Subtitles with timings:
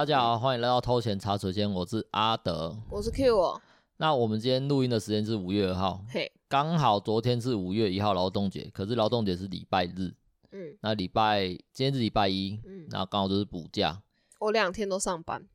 [0.00, 3.60] 大家好，欢迎来到偷钱茶水间，我是阿德，我是 Q 哦。
[3.98, 10.14] 那我们今天录音的时间是五月二号，嘿，刚好昨天是五月一号劳动节，可是劳动节是礼拜日，
[10.52, 14.00] 嗯，那礼拜今天是礼拜一，嗯，然后刚好就是补假，
[14.38, 15.46] 我两天都上班。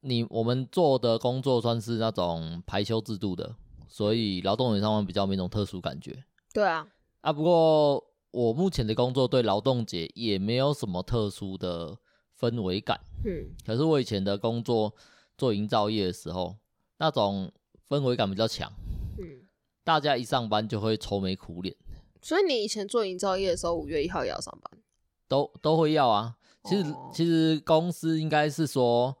[0.00, 3.54] 你我们做的工作算是那种排休制度的，
[3.86, 6.24] 所以劳动节上班比较没那种特殊感觉。
[6.52, 6.84] 对啊，
[7.20, 11.96] 啊，不过我目前的工作对劳动节也没有什么特殊的
[12.38, 13.00] 氛围感。
[13.24, 14.94] 嗯，可是我以前的工作
[15.36, 16.56] 做营造业的时候，
[16.98, 17.52] 那种
[17.88, 18.72] 氛围感比较强。
[19.18, 19.46] 嗯，
[19.82, 21.74] 大家一上班就会愁眉苦脸。
[22.22, 24.80] 所以你以前做营造业的时候，五月一号也要上班？
[25.28, 26.36] 都都会要啊。
[26.64, 29.16] 其实、哦、其实公司应该是说。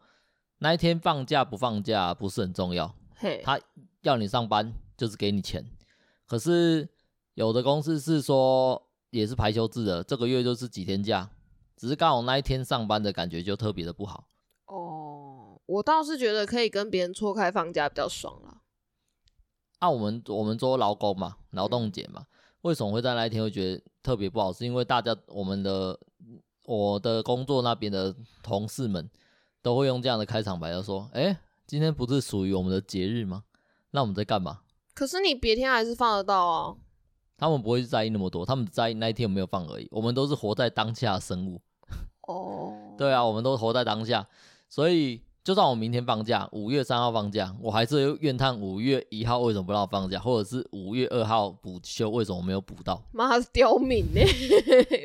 [0.58, 3.60] 那一天放假不放假不是很重要，嘿，他
[4.00, 5.62] 要你上班就是给你钱。
[6.26, 6.88] 可是
[7.34, 11.30] 有的公司是说也是排休制的，这个月就是几天假，
[11.76, 14.28] 只是刚好那一天上班的感觉就特别的不好。
[14.66, 18.62] 哦，我倒是觉得可以跟别人错开放假比较爽啦。
[19.78, 22.26] 啊，我们我们做劳工嘛，劳动节嘛，
[22.62, 24.52] 为什么会在那一天会觉得特别不好？
[24.52, 25.98] 是因为大家我们的
[26.64, 29.08] 我的工作那边的同事们。
[29.62, 33.42] 都会用这样的开场白，就说：“哎，今天不是属于我们的节日吗？
[33.90, 34.60] 那我们在干嘛？”
[34.94, 36.76] 可是你别天还是放得到啊。
[37.36, 39.88] 他们不会在意那么多，他们在意那一天有没有放而已。
[39.90, 41.60] 我们都是活在当下的生物。
[42.26, 44.26] 哦，对啊，我们都活在当下，
[44.68, 45.22] 所以。
[45.46, 53.00] 就算我明天放假，五月三号放假，我还是怨叹五月一号为什么不让我放假，或者是五月二号补休为什么没有补到？
[53.12, 54.20] 妈的刁民呢，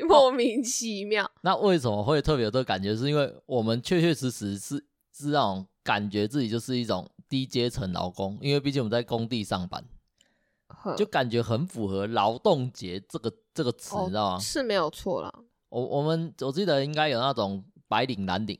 [0.08, 1.30] 莫名其妙。
[1.42, 2.96] 那为什么会特别有这个感觉？
[2.96, 9.84] 是因为我们确确实实是是那种感觉自己就是一种低阶层劳工，因为毕竟我们在工地上班，
[10.96, 14.40] 就感觉很符合劳动节这个这个词，哦，你知道吗？
[14.40, 15.32] 是没有错啦。
[15.72, 18.58] 我我们我记得应该有那种白领蓝领。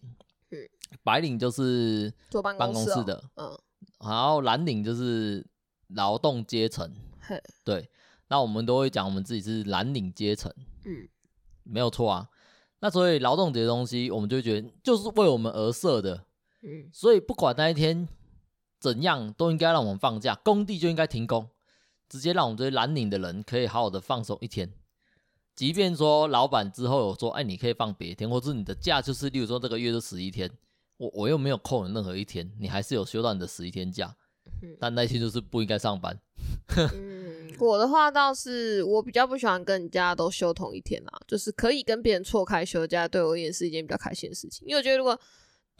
[1.03, 3.59] 白领就是坐办公室的，嗯，
[4.01, 5.45] 然后蓝领就是
[5.89, 6.93] 劳动阶层，
[7.65, 7.89] 对，
[8.29, 10.53] 那我们都会讲我们自己是蓝领阶层，
[10.85, 11.09] 嗯，
[11.63, 12.29] 没有错啊。
[12.81, 16.27] 那所以劳动节的东西，我们就觉得就是为我们而设的，
[16.63, 18.07] 嗯，所以不管那一天
[18.79, 21.49] 怎样，都应该让我们放假，工地就应该停工，
[22.07, 24.71] 直接让我们这些蓝领的人可以好好的放松一天。
[25.55, 30.51] 即便说老板之后有说，哎，你可以放别天，或是你的假就是，例如说这个月就十一天。
[30.99, 34.15] 我我又没有扣你任何一天，你还是有休到你的十一天假，
[34.63, 36.17] 嗯、但那天就是不应该上班。
[36.95, 44.65] 嗯， 我的话倒是我比较不喜欢跟人家都休同一天啦，就是可以跟别人错开休假，对我也是一件比较开心的事情。
[44.69, 45.19] 因为我觉得如果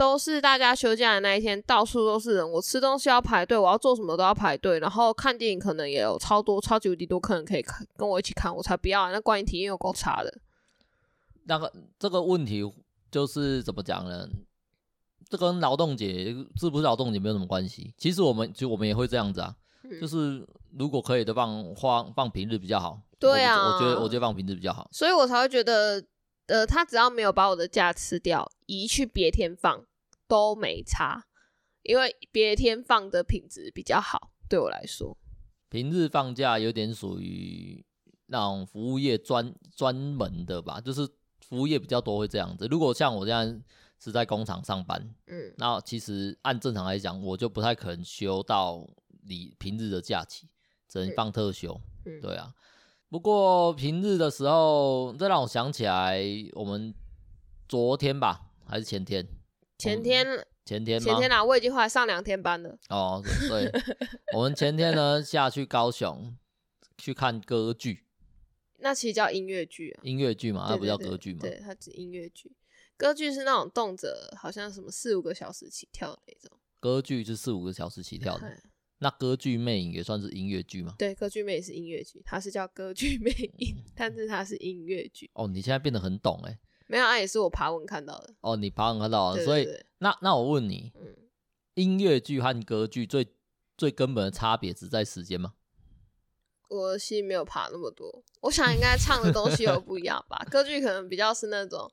[0.03, 9.13] 都是大家休假的那一天，到处都是人，我吃东西要排队，我要做什么都要排队，然后看电影可能也有超多超级无敌多客人可以看，跟我一起看，我才不要啊！
[9.13, 10.41] 那观影体验又够差的。
[11.45, 12.69] 那个这个问题
[13.13, 14.27] 就是怎么讲呢？
[15.31, 17.95] 这跟劳动节是不是劳动节没有什么关系。
[17.97, 20.45] 其实我们其实我们也会这样子啊，嗯、就是
[20.77, 23.01] 如果可以的放放放平日比较好。
[23.21, 26.05] 对啊，我，我觉得我觉得放平日比较好，所以我才会觉得，
[26.47, 29.85] 呃，他只要没有把我的假吃掉，移去别天放
[30.33, 31.27] 都没差，
[31.83, 35.19] 因为别天放的品质比较好，对我来说。
[35.69, 37.85] 平日放假有点属于
[38.29, 41.07] 那种服务业专专门的吧，就是
[41.41, 42.67] 服务业比较多会这样子。
[42.71, 43.63] 如果像我这样。
[44.05, 48.85] 是在工厂上班，嗯，那其实按正常来讲，我就不太可能休到
[49.29, 50.49] 你平日的假期，
[50.89, 52.53] 只能放特休，嗯，对啊。
[53.09, 56.21] 不过平日的时候，这让我想起来，
[56.55, 56.93] 我们
[57.69, 59.25] 昨天吧，还是前天？
[59.83, 60.25] 前天，
[60.65, 62.79] 前天，前天啊，我已经后来上两天班了。
[62.89, 63.69] 哦，对，
[64.33, 66.37] 我们前天呢下去高雄
[66.97, 68.05] 去看歌剧，
[68.79, 72.53] 那其实叫音乐剧啊，音乐剧嘛，那不叫歌剧嘛，对，它指音乐剧。
[72.97, 76.57] 歌剧是那种动辄好像什么四五个小时起跳的那种。
[76.79, 78.47] 歌剧是四五个小时起跳的。
[78.47, 78.63] 嗯、
[78.99, 80.95] 那歌剧魅影也算是音乐剧吗？
[80.97, 85.29] 对，歌剧魅影是音乐剧，它是叫歌剧魅影，嗯、 但是它是音乐剧。
[85.35, 86.57] 哦，你现在变得很懂哎。
[86.93, 88.35] 没有，啊也是我爬文看到的。
[88.43, 89.67] 哦，你爬文看到的，所以
[89.99, 91.17] 那那我问你，嗯、
[91.75, 93.27] 音乐剧和歌剧最
[93.77, 95.55] 最根本的差别只在时间吗？
[96.69, 100.39] 我其实没有爬那么多，我想应该唱的东西有不一样吧。
[100.51, 101.91] 歌剧可能比较是那种。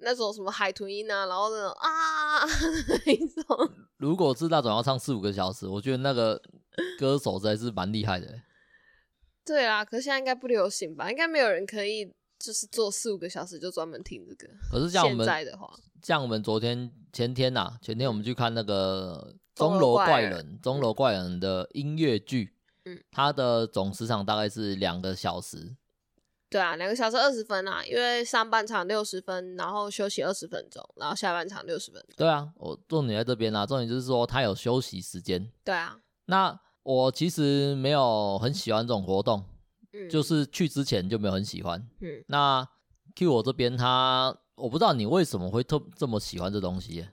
[0.00, 2.46] 那种什么海豚音啊，然后那种啊
[3.04, 6.40] 那种，如果是那种要唱四五个小时，我觉得那个
[6.96, 8.40] 歌手才是蛮厉害的。
[9.44, 11.10] 对啊，可是现在应该不流行吧？
[11.10, 14.48] 应该没有人可以就是做四五个小时就专门听这个。
[14.70, 15.70] 可是像我们现在的话，
[16.02, 22.54] 像我们昨天前天呐、啊，前天我们去看那个钟楼怪人，钟楼怪人的音乐剧，
[22.84, 25.76] 嗯，它的总时长大概是两个小时。
[26.50, 32.14] 对啊，两个小时二十分啊，因为上半场六十分，然后休息二十分钟，然后下半场六十分钟。
[32.16, 35.52] 对啊，我重点在这边啊，重点就是说他有休息时间。
[35.62, 39.44] 对啊，那我其实没有很喜欢这种活动，
[39.92, 41.86] 嗯，就是去之前就没有很喜欢。
[42.00, 42.68] 嗯，那
[43.14, 47.08] Q 我这边他，我不知道你为什么会特这么喜欢这东西。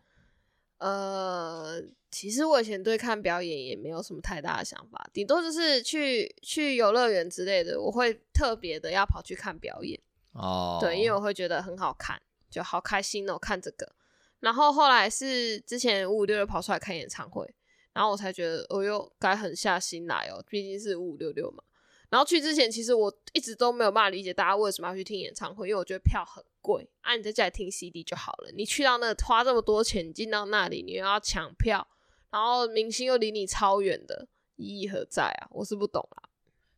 [0.78, 1.82] 呃。
[2.12, 10.00] 其实我以前对看表演也没有什么太大的想法，顶多就是去去游乐园之类的，我会特别的要跑去看表演
[10.32, 10.78] 哦。
[10.80, 12.18] 对，因为我会觉得很好看，
[12.50, 13.94] 就好开心哦，看这个。
[14.40, 17.54] 然后后来是之前五五六六跑出来看演唱会，
[17.92, 21.62] 然后我才觉得，哦哟，该狠下心来哦，毕竟是五五六六嘛。
[22.16, 28.52] 然后去之前，其实我一直都没有办法理解大家为什么要去听演唱会，因为我觉得票很贵，啊，你在家里听 CD 就好了。
[28.56, 31.86] 你去到那花这么多钱进到那里，你又要抢票。
[32.32, 35.50] 然后明星又离你超远的，意义何在啊？
[35.52, 36.24] 我是不懂啊。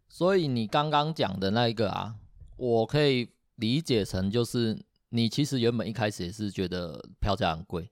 [0.10, 2.16] 所以你刚刚讲的那一个啊，
[2.56, 7.92] 我可以理解成就是你其实原本一开始也是觉得票价很贵。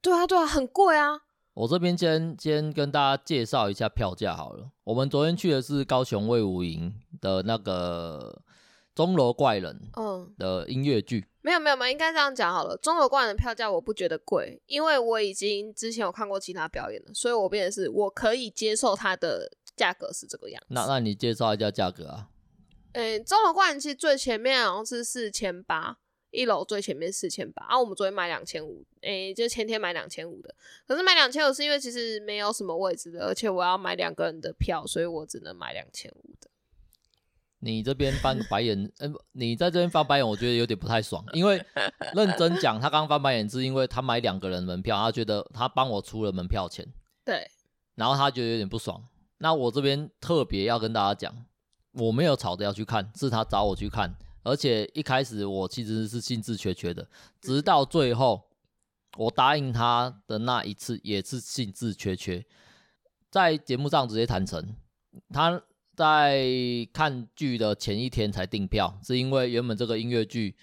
[0.00, 1.22] 对啊，对啊，很贵啊。
[1.56, 4.70] 我这边先先跟大家介绍一下票价好了。
[4.84, 8.42] 我们昨天去的是高雄魏武营的那个
[8.94, 11.20] 钟楼怪人嗯的音乐剧。
[11.20, 12.76] 嗯没有没有没有，应该这样讲好了。
[12.76, 20.66] 钟楼怪人的票价我不觉得贵，因为我已经之前有看过其他表演了，所以我变的是我可以接受它的价格是这个样子。
[20.70, 22.28] 那那你介绍一下价格啊？
[22.94, 25.98] 诶，钟楼怪人其实最前面好像是四千八，
[26.36, 27.80] 一楼最前面四千八啊。
[27.80, 30.54] 我们昨天买两千五，诶，就前天买两千五的。
[30.86, 36.50] 可是买两千五是因为其实没有什么位置的，而且我要买两个人的票，所以我只能买两千五的。
[37.60, 41.24] 你这边翻白眼，呃，你在这边翻白眼，我觉得有点不太爽。
[41.32, 41.60] 因为
[42.14, 46.86] 认真讲，他刚刚翻白眼是因为他买两个人门票，他觉得他帮我出了门票钱，
[47.24, 47.50] 对，
[47.94, 49.02] 然后他觉得有点不爽。
[49.38, 51.44] 那我这边特别要跟大家讲，
[51.92, 54.14] 我没有吵着要去看，是他找我去看，
[54.46, 57.08] 而且一开始我其实是兴致缺缺的，
[57.40, 58.48] 直到最后
[59.16, 62.44] 我答应他的那一次也是兴致缺缺，
[63.30, 64.74] 在节目上直接坦诚
[65.30, 65.62] 他。
[65.96, 66.46] 在
[66.92, 70.54] 看剧的前一天才订票，是因为原本这个音乐剧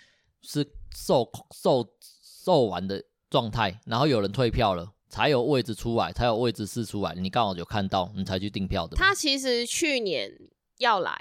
[0.43, 0.63] 是
[0.95, 8.95] 售售售完的状态，然后有人退票了，才有位置出来，才有位置试出来，你刚好有看到，你才去订票的。
[8.95, 10.31] 他其实去年
[10.77, 11.19] 要来，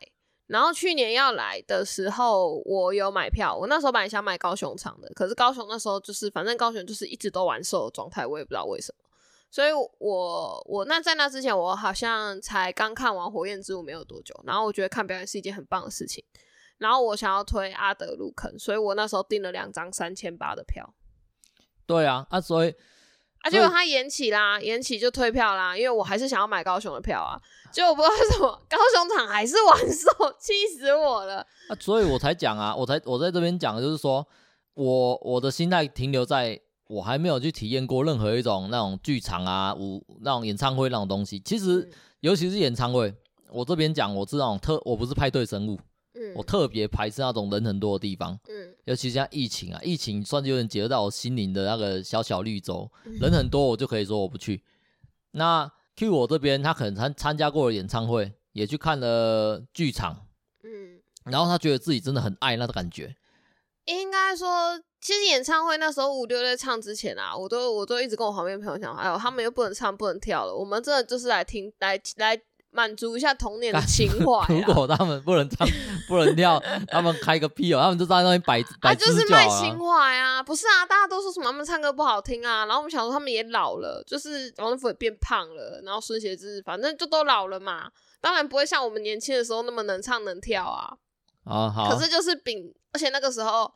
[0.53, 9.03] 然后去年要来的时候，我有买票，我那时候本来想买高雄场的，可是高雄那时候就是，反正高雄就是一直都玩售的状态，我也不知道为什么。
[9.51, 16.23] 所以我，我我那在那之前，我好像才刚看完《火焰之舞》没有多久，然后我觉得看表演是一件很棒的事情，
[16.77, 20.93] 然后我想要推阿德入坑，所以我那时候订了两张三千八的票。
[21.87, 22.75] 对啊，啊，所以
[23.43, 27.39] 啊，结果他延期啦，延期就退票啦，因为我还是想要买高雄的票啊，
[27.71, 30.09] 结果我不知道为什么 高雄场还是完售，
[30.39, 31.47] 气死我了。
[31.69, 34.27] 啊，所以我才讲啊，我才我在这边讲，就是说
[34.75, 36.61] 我我的心态停留在。
[36.89, 41.41] 我还没有去体验过任何一种那种剧场啊、舞那种演唱会那种东西。
[41.41, 41.91] 其实，
[42.21, 43.15] 尤其是演唱会，
[43.51, 45.81] 我这边讲，我是那种特，我不是派对生物，
[46.15, 54.63] 嗯，我特别排斥那种人很多的地方，嗯，尤其像疫情啊，疫情算是有点结合到我心灵的那个小小绿洲，人很多，我就可以说我不去。
[55.33, 60.27] 那 Q 我这边，他可能参参加过了演唱会，也去看了剧场，
[60.63, 63.17] 嗯，然后他觉得自己真的很爱那个感觉。
[63.87, 64.81] 应该说。
[65.05, 72.41] 其实演唱会那时候五六在唱之前啊，我都我都一直跟我旁边朋友讲，哎呦，他们又不能唱不能跳了，我们真的就是来听来来
[72.73, 74.45] 满足一下童年的情怀。
[74.53, 75.67] 如果他们不能唱
[76.09, 90.97] 不能跳，他们开个屁哦，他们就在那边摆摆、啊、就是卖情怀啊，不是啊，大家都说什么他们唱歌不好听啊，然后我们想说他们也老了，就是王仁甫也变胖了，然后孙协志反正就都老了嘛，当然不会像我们年轻的时候那么能唱能跳啊。
[91.45, 93.73] 啊好，可是就是饼，而且那个时候。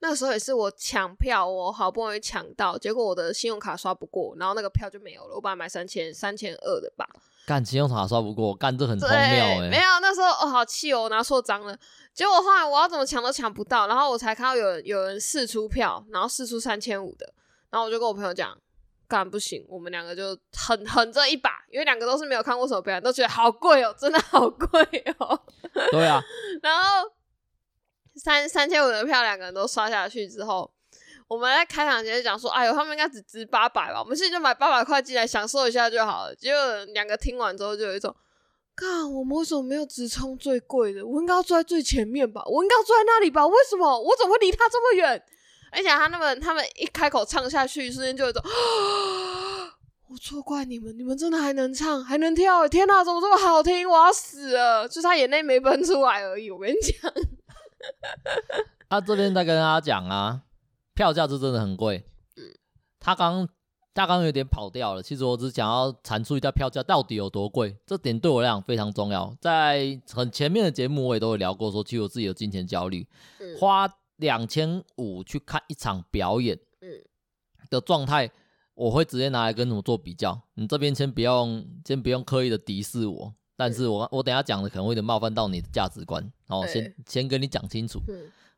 [0.00, 5.34] 那个时候也是我抢票，我好不容易抢到，结果我的信用卡刷不过，然后那个票就没有了。
[5.34, 7.04] 我本来买三千三千二的吧，
[7.48, 9.70] 干信用卡刷不过，干这很荒谬哎。
[9.70, 11.74] 没有，那时候哦好气哦，我拿错张了。
[12.12, 17.32] 结果后来我要怎么抢都抢不到，然后我才看到有人有人试出票，然后试出三千五的，
[17.70, 18.54] 然后我就跟我朋友讲，
[19.08, 24.82] 干不行，我们两个就狠狠这一把，因为两个都是没有看过什么表演，都觉得好贵哦，真的好贵
[25.18, 25.40] 哦。
[25.90, 26.22] 对啊，
[26.62, 27.10] 然后。
[28.20, 30.68] 三三千五的票，两个人都刷下去之后，
[31.28, 34.00] 我们在开场前讲说：“哎呦，他们应该只值八百吧？
[34.00, 38.14] 我们现在就买八百块进来享受一下就好了。”结果两个听完之后，就有一种
[38.74, 41.06] ：“看我们为什么没有直冲最贵的？
[41.06, 42.42] 我应该坐在最前面吧？
[42.46, 43.46] 我应该坐在那里吧？
[43.46, 45.22] 为什么我怎么会离他这么远？
[45.70, 48.42] 而且他那么他们一开口唱下去，瞬间就有一种，
[50.08, 52.66] 我错怪你们，你们真的还能唱，还能跳？
[52.66, 53.86] 天哪，怎么这么好听？
[53.86, 54.88] 我要死了！
[54.88, 56.50] 就他眼泪没喷出来而已。
[56.50, 57.12] 我跟你讲。
[58.88, 60.40] ”他这边在跟大家讲啊，
[60.98, 62.02] 票价是真的很贵。
[62.98, 63.48] 他刚
[63.94, 65.02] 他刚有点跑掉了。
[65.02, 69.32] 其实我只想要阐述一下票价到底有多贵，这点对我来讲非常重要。
[69.40, 73.06] 在很前面的节目我也都有聊过，说其实我自己有金钱焦虑，
[73.60, 76.58] 花两千五去看一场表演，
[77.70, 78.28] 的状态，
[78.74, 80.42] 我会直接拿来跟你们做比较。
[80.54, 88.00] 你这边先不用，先不用刻意的敌视我，但是我我等下讲的可能会有点冒犯到你的价值观，然后先先跟你讲清楚。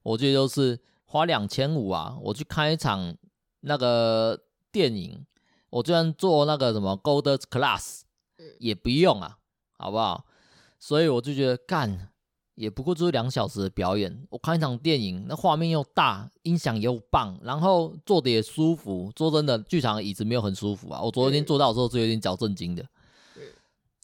[0.03, 0.81] 我觉得就是
[1.11, 3.17] 花两千五啊，我去看一场
[3.63, 4.41] 那个
[4.71, 5.27] 电影，
[5.71, 8.03] 我就算坐那个什么 Gold Class，
[8.61, 9.39] 也不用啊，
[9.77, 10.25] 好不好？
[10.79, 12.07] 所以我就觉得干。
[12.55, 19.11] 也不过就是两小时的表演，我看一场电影，那画面又大，音响又棒，然后坐的也舒服。
[19.17, 21.01] 说真的，剧场的椅子没有很舒服啊。
[21.01, 22.83] 我昨天坐到的时候是有点脚震惊的。
[23.37, 23.43] 嗯、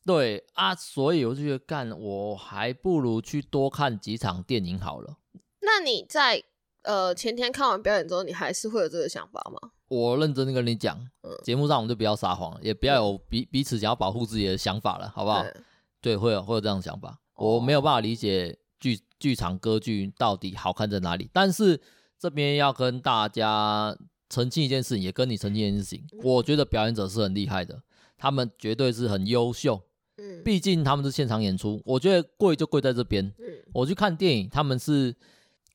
[0.07, 5.19] 对啊，所以我就觉得干，我还不如去多看几场电影好了。
[5.61, 6.43] 那你在
[6.87, 9.71] 呃前天看完表演之后，你还是会有这个想法吗？
[9.89, 10.99] 我认真的跟你讲，
[11.45, 15.43] 节、嗯、目上我们就不要撒谎了，也不要有彼彼此想要保护自己的想法了，好不好？
[15.43, 15.55] 嗯、
[16.01, 17.21] 对，会有会有这样的想法。
[17.37, 21.81] 我没有办法理解剧剧场歌剧到底好看在哪里，但是
[22.19, 23.97] 这边要跟大家
[24.29, 26.05] 澄清一件事情，也跟你澄清一件事情。
[26.23, 27.83] 我觉得表演者是很厉害的，
[28.17, 29.81] 他们绝对是很优秀。
[30.17, 33.25] 嗯，毕竟他们是现场演出，我觉得贵就贵在这边。
[33.39, 35.15] 嗯，我去看电影，他们是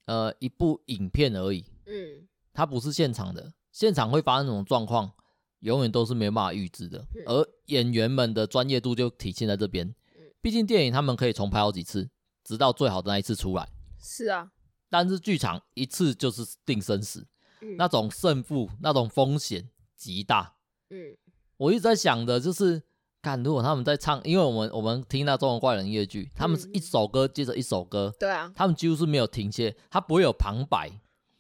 [0.06, 1.66] 呃一部影片而已。
[1.86, 5.12] 嗯，它不是现场的，现场会发生那种状况，
[5.60, 7.06] 永远都是没办法预知的。
[7.26, 9.94] 而演员们的专业度就体现在这边。
[10.42, 12.10] 毕竟电影他们可以重拍好几次，
[12.44, 13.70] 直到最好的那一次出来。
[14.00, 14.52] 是啊，
[14.90, 17.28] 但是剧场一次就是定生死，
[17.62, 20.56] 嗯、那种胜负、那种风险极大。
[20.90, 21.16] 嗯，
[21.58, 22.82] 我一直在想的就是，
[23.22, 30.90] 看如果他们在唱，因为我们我们听到中文怪人音乐剧，他们是一首歌接着一首歌，对啊，他们几乎是没有停歇，他不会有旁白，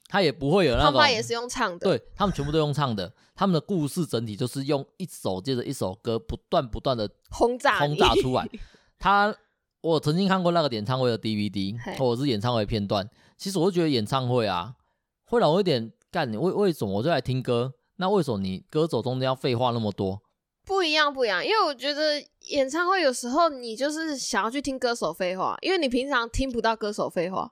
[0.07, 8.47] 他也不会有那种旁白也是用唱的，对，他们全部都用唱的，他们的故事整体就是用一首接着一首歌，不断不断的轰炸轰炸出来。
[9.00, 9.35] 他，
[9.81, 13.09] 我曾经看过那个演唱会的 DVD，或者是演唱会片段。
[13.35, 14.75] 其实我就觉得演唱会啊，
[15.25, 16.31] 会让我有点干。
[16.31, 17.73] 你为为什么我就来听歌？
[17.95, 20.21] 那为什么你歌手中间要废话那么多？
[20.65, 21.46] 不一样，不一样。
[21.46, 27.51] 因为我觉得演唱会有时候你就是想要去听歌手废话，因为你平常听不到歌手废话，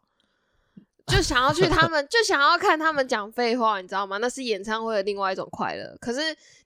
[1.08, 4.18] 就想要去他们， 就想要看他们讲废话，你知道吗？
[4.18, 5.96] 那是演唱会的另外一种快乐。
[6.00, 6.20] 可是。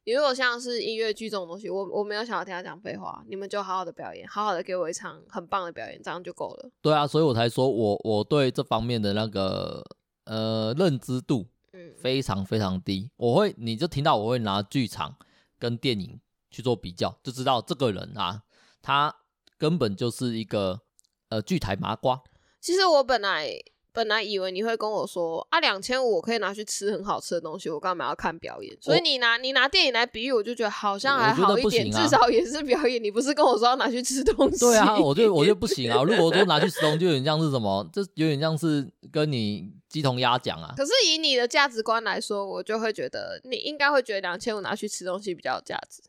[0.05, 6.69] 你如果像是音乐剧这种东西，我我没有想要听他讲废话，你们就好好的表演，好好的给我一场很棒的表演，这样就够了。
[6.81, 9.81] 对啊，所以我才说我我对这方面的那个
[10.25, 13.09] 呃认知度，嗯，非常非常低。
[13.15, 15.15] 我会，你就听到我会拿剧场
[15.57, 16.19] 跟电影
[16.53, 18.43] 去做比较，就知道这个人啊，
[18.81, 19.13] 他
[19.57, 20.79] 根本就是一个
[21.27, 22.21] 呃巨台麻瓜。
[22.61, 23.59] 其实我本来。
[23.95, 28.75] 本来以为你会跟我说啊，两千五我可以拿去吃很好吃的东西，我干嘛要看表演？
[28.81, 33.03] 所以你拿你拿电影来比喻，我就觉得好像还好一点，啊、至少也是表演。
[33.03, 34.57] 你不是跟我说要拿去吃东西？
[34.57, 36.01] 对啊，我就我就不行啊。
[36.01, 37.87] 如果说拿去吃东西，就有点像是什么？
[37.93, 40.73] 这有点像是跟你鸡同鸭讲啊。
[40.75, 46.01] 可是以你的价值观来说，我就会觉得你应该会觉得两千五拿去吃东西比较有价值。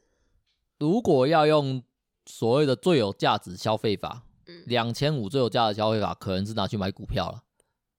[0.78, 1.82] 如果要用
[2.26, 4.22] 所谓的最有价值消费法，
[4.66, 7.42] 两千五最有价值消费法可能是拿去买股票了。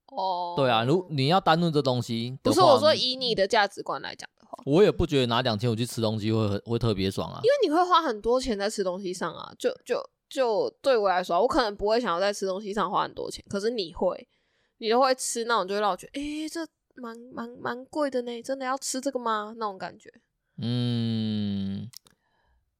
[0.07, 14.27] 哦，oh, 对啊，如你要单论这东西，不是我说以你的价值观来讲的话，我也不觉得拿两千五去吃东西会会特别爽啊，因为你会花很多钱在吃东西上啊，就就就对我来说，我可能不会想要在吃东西上花很多钱，可是你会，
[14.77, 16.65] 你都会吃那种，就会让我觉得，诶，这
[16.95, 19.53] 蛮蛮蛮贵的呢，真的要吃这个吗？
[19.57, 20.09] 那种感觉。
[20.57, 21.89] 嗯，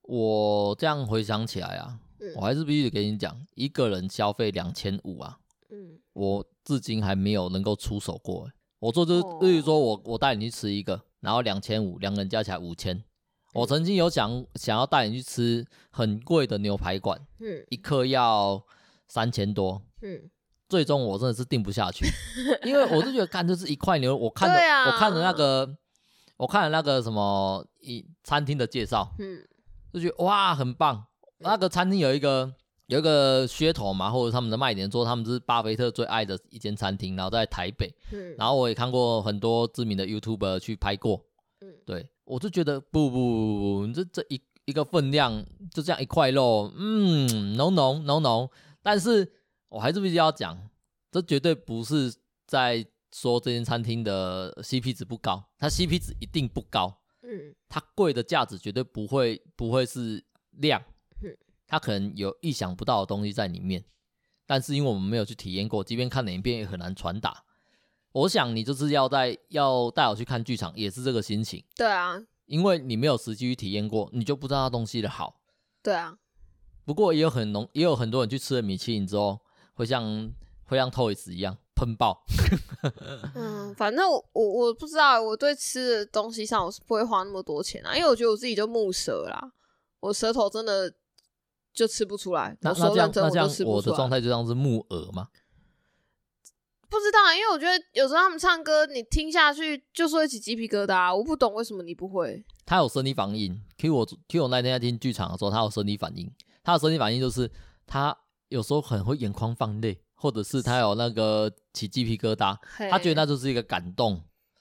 [0.07, 5.37] 我这样回想起来啊，嗯、我还是必须得给你讲，一个人消费两千五啊，
[5.69, 6.45] 嗯，我。
[6.65, 8.49] 至今还没有能够出手过。
[8.79, 13.03] 我做就是，例如说我我带你去吃一个，然后两千五，两个人加起来五千。
[13.53, 18.59] 我曾经有想想要带你去吃很贵的牛排馆，嗯，一客要
[19.07, 20.27] 三千多，嗯，
[20.67, 22.07] 最终我真的是定不下去，
[22.65, 25.71] 因为我就觉得看就是一块牛，我看的、啊、我看的那个
[26.37, 29.47] 我看了那个什么一餐厅的介绍，嗯，
[29.95, 31.05] 就觉得哇很棒，
[31.39, 32.53] 那个餐厅有一个。
[32.87, 37.91] 有一个噱头嘛，或者他们的卖点，说他们是巴菲特最爱的一间餐厅，然后在台北。
[38.11, 41.19] 嗯，然后我也看过很多知名的 YouTuber 去拍过。
[41.61, 48.49] 嗯，对，我就觉得不不不不，你这这一一个分量就这样一块肉，嗯，no no no no。
[48.83, 49.27] 但是
[49.69, 50.55] 我还是必须要讲，
[51.11, 52.13] 这绝对不是
[52.45, 56.99] 在说这间餐厅的 CP 值不高，它 CP 值一定不高。
[57.25, 60.81] 嗯，它贵的价值绝对不会不会是量。
[61.67, 63.83] 它可能有意想不到的东西在里面，
[64.45, 67.43] 但是因为我们没有去体验过，即便看了影片也很难传达。
[68.11, 71.63] 我想你就是要带要带我去看剧场，也是这个心情。
[71.75, 75.41] 对啊，因为你没有实际去体验过，你就不知道那东西的好。
[75.81, 76.15] 对啊，
[76.85, 79.41] 不过也有很浓，也有很多人去吃了米其林之后，
[79.73, 80.31] 会像
[80.65, 82.23] 会像 Toys 一样喷爆。
[83.35, 89.51] 嗯，反正我我我不知道，我对吃的东西上我是不会花那么多钱啊，因为我觉得我自己就木舌啦，
[89.99, 90.93] 我舌头真的
[91.73, 92.57] 就吃不出来。
[92.61, 95.27] 那那这样那这样我的状态就像是木耳吗？
[96.87, 101.13] 不知道，因为我觉得有时候他们唱歌，你听下去就是会起鸡皮疙瘩。
[101.13, 102.45] 我不懂为什么你不会。
[102.65, 103.61] 他有生理反应。
[103.77, 106.31] Q 我 Q 我那天在听剧场的时候，他有生理反应。
[106.63, 107.51] 他的生理反应就是
[107.85, 108.17] 他
[108.47, 112.57] 有时候很会眼眶放泪，或者是他有那个起鸡皮疙瘩。
[112.89, 114.15] 他觉得那就是一个感动，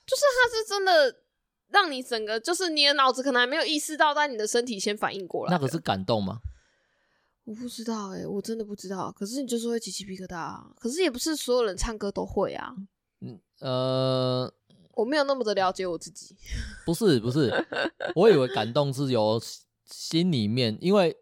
[0.06, 1.22] 就是他是真的
[1.68, 5.50] 让你整个就是你的脑子可能还没有意识到，但你的身体先反应过来。
[5.50, 6.40] 那个是感动吗？
[7.44, 9.12] 我不知道哎、欸，我真的不知道。
[9.12, 10.66] 可是你就是会起鸡皮疙瘩啊。
[10.78, 12.74] 可是也不是所有人唱歌都会啊。
[13.20, 14.52] 嗯呃，
[14.92, 16.34] 我没有那么的了解我自己。
[16.86, 17.52] 不是不是，
[18.14, 19.38] 我以为感动是由
[19.84, 21.14] 心里面，因为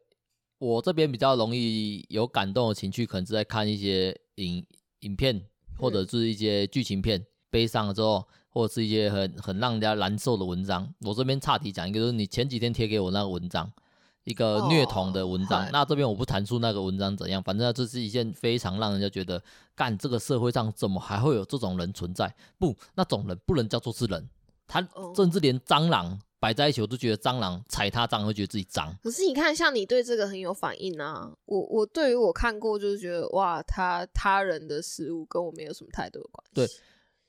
[0.63, 4.65] 我这边比较容易有感动的情绪，可能是在看一些影
[5.01, 5.43] 影片
[5.77, 10.89] 或者是一些剧情片，嗯、悲伤了之后，或者是一些很很让人家难受的文章。
[11.01, 13.69] 我这边岔题讲一个，就是你前几天贴给我那个文章。
[14.23, 19.43] 一个虐童的文章，哦、那这边我不阐述那个文章怎样，反正这是一件非常让人家觉得，
[19.75, 22.33] 干这个社会上怎么还会有这种人存在？
[22.57, 24.29] 不，那种人不能叫做是人，
[24.69, 24.81] 他
[25.17, 28.93] 甚至连蟑螂摆在一起，我都觉得蟑螂踩他蟑螂会觉得自己脏。
[29.01, 36.51] 可是你看，像你对这个很有反应啊，我我对于我看过就是觉得哇，他他人的事物跟我没有什么太多的关系。
[36.53, 36.69] 对，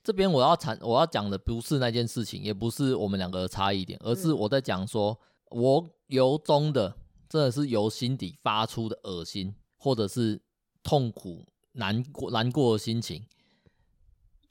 [0.04, 5.12] 这边我要谈我要讲的不是那件事情，也不是我们两个的差异点，而是我在讲说。
[5.12, 5.18] 嗯
[5.54, 6.96] 我由衷的，
[7.30, 10.42] 真的是由心底发出的恶心，或者是
[10.82, 13.24] 痛苦、难过、难过的心情，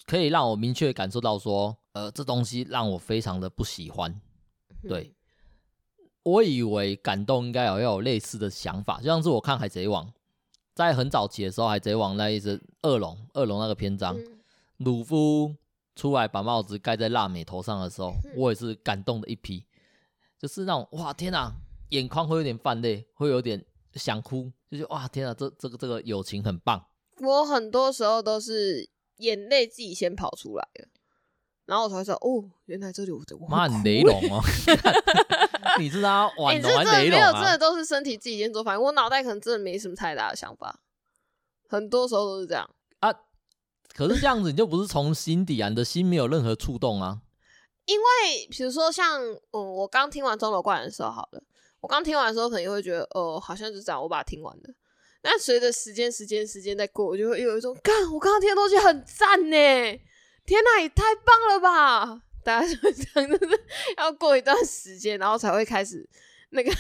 [0.06, 4.20] 可以让我明确感受到说，呃，这东西让我非常的不喜欢。
[4.88, 5.14] 对，
[6.22, 10.06] 我以为感动应该有要有类似的想法，就像是我看《海贼王》，
[10.74, 14.18] 在很早期的时候，《海贼王》那一只恶龙，恶龙那个篇章，
[14.78, 15.54] 鲁夫
[15.94, 19.64] 出来把帽子盖在辣美头上的时候，我也是感动的一批。
[20.38, 21.54] 就是那种哇天哪，
[21.90, 23.64] 眼眶会有点泛泪，会有点
[23.94, 26.84] 想哭，就是哇天哪，这这个这个友情很棒。
[27.20, 30.88] 我很多时候都是眼泪自己先跑出来了，
[31.66, 34.40] 然后我才会说哦，原来这里我的妈很雷龙哦，
[35.78, 37.32] 你知道玩龙还雷龙啊？
[37.32, 40.80] 没有，真的都是身体自己先做反应，我脑袋可能真的没什么太大的想法，
[41.68, 42.68] 很多时候都是这样
[43.00, 43.12] 啊。
[43.94, 47.20] 可是这样子你就不是从心底啊，你的心没有任何触动啊。
[47.84, 49.20] 因为比如说像
[49.50, 51.42] 嗯，我刚听完钟楼怪人的时候，好了，
[51.80, 54.62] 我刚听完的时候，可能会觉得哦、呃，好像是这样，我把它听完了。
[55.24, 59.56] 那随着时间、时间、时间在过，我就会有一种，看我刚刚听的东西很赞呢，
[60.46, 62.22] 天哪，也太棒了吧！
[62.44, 63.60] 大家就会这样，就是
[63.96, 66.08] 要过一段时间，然后才会开始
[66.50, 66.72] 那个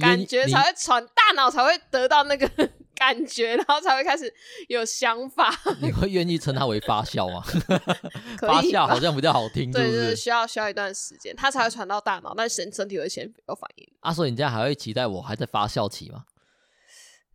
[0.00, 2.48] 感觉才会传，大脑才会得到那个。
[2.98, 4.34] 感觉，然后才会开始
[4.66, 5.54] 有想法。
[5.80, 7.40] 你会愿意称它为发酵吗？
[8.42, 9.88] 发酵好像比较好听，是不是？
[9.88, 13.88] 对，就是需要需要一段时间，它才会传到大脑，但身身体会先有反应。
[14.00, 16.24] 啊，所以你这样还会期待我还在发酵期吗？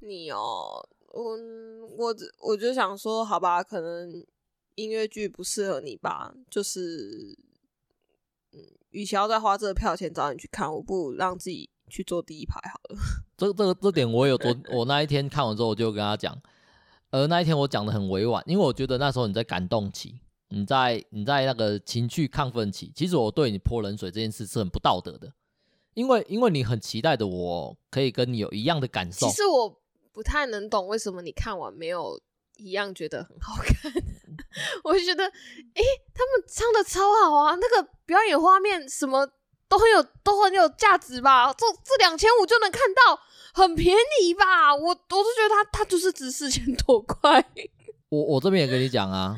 [0.02, 1.38] 你哦，我
[1.98, 4.12] 我我就想说，好吧，可能
[4.75, 6.33] 音乐剧不适合你吧。
[6.49, 7.38] 就是，
[8.51, 8.59] 嗯，
[8.91, 11.69] 与其要再花这个票钱找你去看，我不如让自己。
[11.89, 12.99] 去坐第一排好了。
[13.38, 16.36] 这这个这点我有昨我那一天看完之后，我就跟他讲，
[17.12, 25.31] 呃那一天我讲的很委婉，因为我觉得那时候你在感动期，你在你在那个情绪亢奋期，其实我对你泼冷水这件事是很不道德的，
[25.93, 29.27] 因为因为你很期待的我可以跟你有一样的感受。
[29.27, 29.79] 其实我
[30.12, 32.19] 不太能懂为什么你看完没有
[32.58, 33.92] 一样觉得很好看，
[34.84, 39.30] 我就觉得，诶，他们唱的超好啊，那个表演画面什么。
[39.70, 41.52] 都很有都很有价值吧？
[41.52, 43.20] 这这两千五就能看到，
[43.56, 44.76] 很便宜吧？
[44.76, 47.44] 我我是觉得他他就是值四千多块。
[48.10, 49.36] 我我这边也跟你讲啊，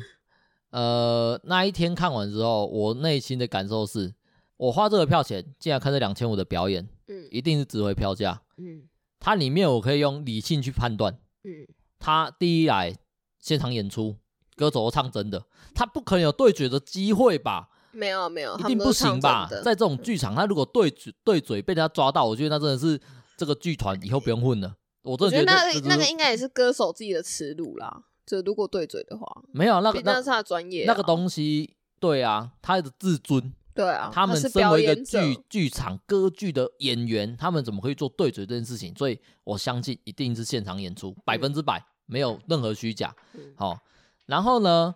[0.72, 4.12] 呃，那一天看完之后，我内心的感受是，
[4.58, 8.82] 我花这个票钱，竟然看这两千五的表演，嗯，一定是值回票价，嗯，
[9.18, 11.66] 它里面我可以用理性去判断，嗯，
[11.98, 12.94] 它第一来
[13.46, 14.16] 现场演出，
[14.56, 15.40] 歌手都唱真的，
[15.72, 17.68] 他不可能有对决的机会吧？
[17.92, 19.48] 没有没有，一定不行吧？
[19.62, 23.00] 在这种剧场，他如果对嘴对嘴被他抓到，我觉得那真的是
[23.36, 24.74] 这个剧团以后不用混了。
[25.04, 28.02] 我真的觉得那那个应该也是歌手自己的耻辱啦。
[28.26, 38.92] 就如果对嘴的话，没有那个那是他的专业，那个东西对啊，他的自尊对啊，他们身为一个剧剧场歌剧的演员，他们怎么可以做对嘴这件事情？
[38.98, 43.14] 所以我相信一定是现场演出，百分之百没有任何虚假。
[43.56, 43.80] 好、哦，
[44.26, 44.94] 然后呢，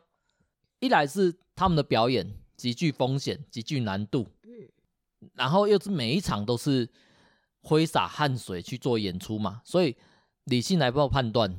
[0.79, 4.27] 一来是他们的表演极具风险、极具难度，
[5.35, 6.89] 然后又是每一场都是
[7.63, 9.97] 挥洒汗水去做演出嘛，所以
[10.45, 11.55] 理性来做判断，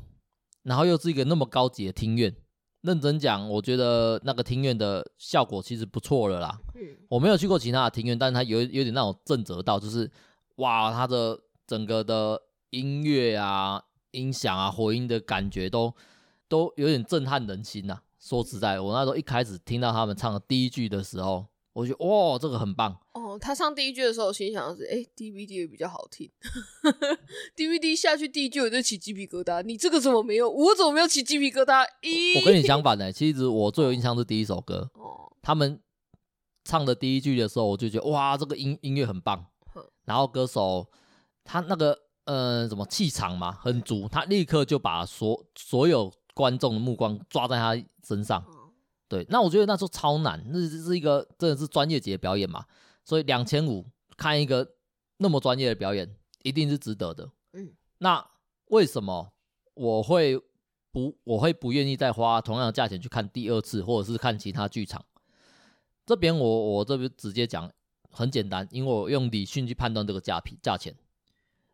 [0.64, 2.36] 然后又是一个那么高级的庭院。
[2.82, 6.60] 认真讲，我觉得那个庭院的效果其实不错了啦。
[6.74, 10.10] 嗯，我没有去过其他的庭院，但是它有有点那种震慑到，就是
[10.56, 15.94] 哇，它的整个的音乐啊、音响啊、回音的感觉都
[16.48, 18.04] 都有点震撼人心呐、啊。
[18.20, 21.48] 说实在，我那时候一开始听到他们唱的第一句的时候。
[21.74, 23.40] 我觉得哇，这个很棒哦！
[23.40, 26.30] 他唱第一句的时候，我心想的是，哎、欸，DVD 也比较好听。
[27.56, 30.50] DVD 下去第一句我就起鸡皮疙瘩，你这个怎么没有？
[30.50, 31.86] 我怎么没有起鸡皮疙瘩？
[32.02, 33.10] 咦，我跟你相反呢。
[33.10, 35.82] 其实我最有印象是第一首歌，哦，他们
[36.66, 39.46] 唱的第一句的时候，我就觉得哇，这个音音乐很棒。
[40.04, 40.92] 然后歌手
[41.46, 48.44] 他那个呃什么气场嘛很足，他立刻就把所所有观众的目光抓在他身上。
[49.08, 52.66] 对，那我觉得那时候超难，那是一个真的是专业级的表演嘛，
[53.04, 54.76] 所以两千五看一个
[55.18, 57.30] 那么专业的表演，一定是值得的。
[57.52, 58.26] 嗯，那
[58.68, 59.34] 为什么
[59.74, 60.40] 我会
[60.94, 65.04] 不我会不愿意再花同样的价钱去看第二次，或者是看其他剧场？
[66.06, 67.70] 这边我我这边直接讲
[68.10, 70.96] 很简单，因为我用理性去判断这个价品价钱。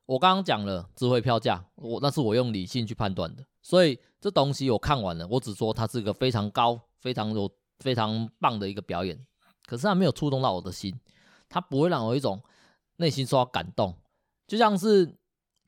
[0.08, 6.82] 我刚刚讲了智慧票价，我那是我用理性去判断的，所以这东西我看完了，我只说它是一个非常高。
[7.00, 9.18] 非常有非常棒的一个表演，
[9.68, 11.00] 可是它没有触动到我的心，
[11.48, 12.42] 它不会让我一种
[12.98, 13.94] 内心受到感动，
[14.48, 15.16] 就像是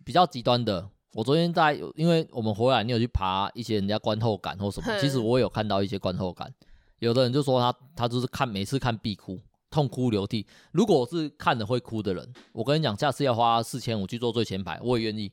[0.04, 0.90] 比较极端的。
[1.14, 6.52] 我昨天在，因为我们回来，你有去爬一些人家观后感或什么，其实我有看到一些观后感。
[6.98, 9.40] 有的人就说他他就是看每次看必哭，
[9.70, 10.46] 痛哭流涕。
[10.72, 15.32] 如果我是看了会哭的人，我跟你讲，下次要花四千五去坐最前排，我也愿意。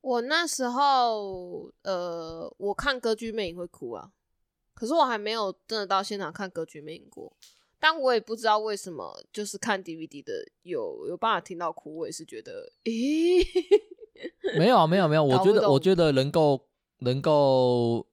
[0.00, 4.10] 我那时候呃，我看歌剧魅影会哭啊。
[4.74, 7.32] 可是我还没有真的到现场看歌剧魅影过，
[7.78, 13.46] 但我也不知道为什么，就是看 DVD 的有有办法听到哭，我也是觉得，咦，
[14.58, 16.66] 没有啊，没有没有，我觉得我觉得能够
[17.00, 18.06] 能够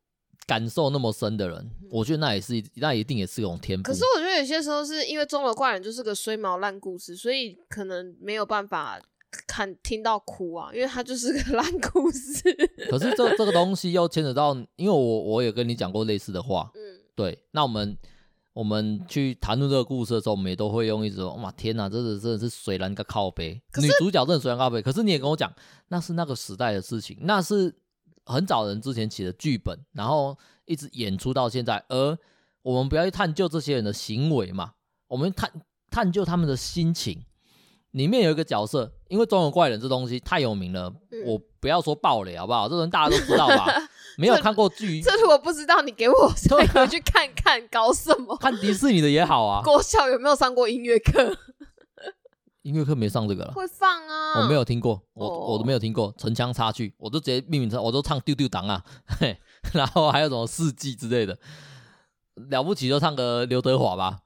[0.49, 3.83] 感受那么深的人，嗯，我觉得那也是那一定也是一种天赋。
[3.83, 8.99] 可是我觉得有些时候是因为钟楼怪人就是个衰毛烂故事，所以可能没有办法。
[9.45, 12.41] 看听到哭啊，因为它就是个烂故事。
[12.89, 16.81] 可是这这个东西又牵扯到，因为我我也跟你讲过类似的话，嗯，
[17.13, 17.37] 对。
[17.51, 17.95] 那我们
[18.53, 24.81] 我们去谈论这个故事的时候，我们也都会用一种哇天哪，这是真的是水蓝个靠背，女主角真的水蓝靠背。
[24.81, 25.53] 可是你也跟我讲，
[25.89, 27.71] 那是那个时代的事情，那是
[28.31, 31.83] 很早人之前写的剧本，然后一直演出到现在。
[31.89, 32.17] 而
[32.61, 34.73] 我们不要去探究这些人的行为嘛，
[35.07, 35.51] 我们探
[35.89, 37.25] 探究他们的心情。
[37.91, 42.69] 里面有一个角色，因为《钟楼怪人》这东西太有名了，嗯、我不要说爆雷好不好？
[42.69, 43.65] 这人大家都知道吧？
[44.15, 48.37] 没有看过剧，这是我不知道，你给我 所以回去看看，搞什么？
[48.37, 49.63] 看迪士尼的也好啊。
[49.63, 51.35] 国小有没有上过音乐课？
[52.61, 53.53] 音乐课没上这个了。
[53.53, 54.41] 会放啊？
[54.41, 56.13] 我没有听过，我、哦、我都没有听过。
[56.17, 58.83] 陈腔差距，我都直接命名成，我都唱丢丢档啊，
[59.19, 59.39] 嘿，
[59.73, 61.37] 然后还有什么四季之类的，
[62.49, 64.19] 了不起就唱个刘德华吧。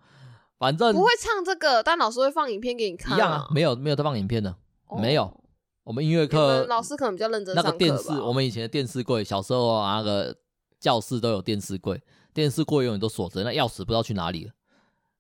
[0.58, 3.18] 反正不会唱这个，但老师会放影片给你看。
[3.18, 4.56] 一样啊，没有没有在放影片的，
[4.88, 5.42] 哦、没有。
[5.84, 7.54] 我们音乐课老师可能比较认真。
[7.54, 10.34] 那个电视，我们以前的电视柜，小时候啊，那个
[10.80, 12.02] 教室都有电视柜，
[12.34, 14.52] 电视柜永远都锁着，那钥匙不知道去哪里了。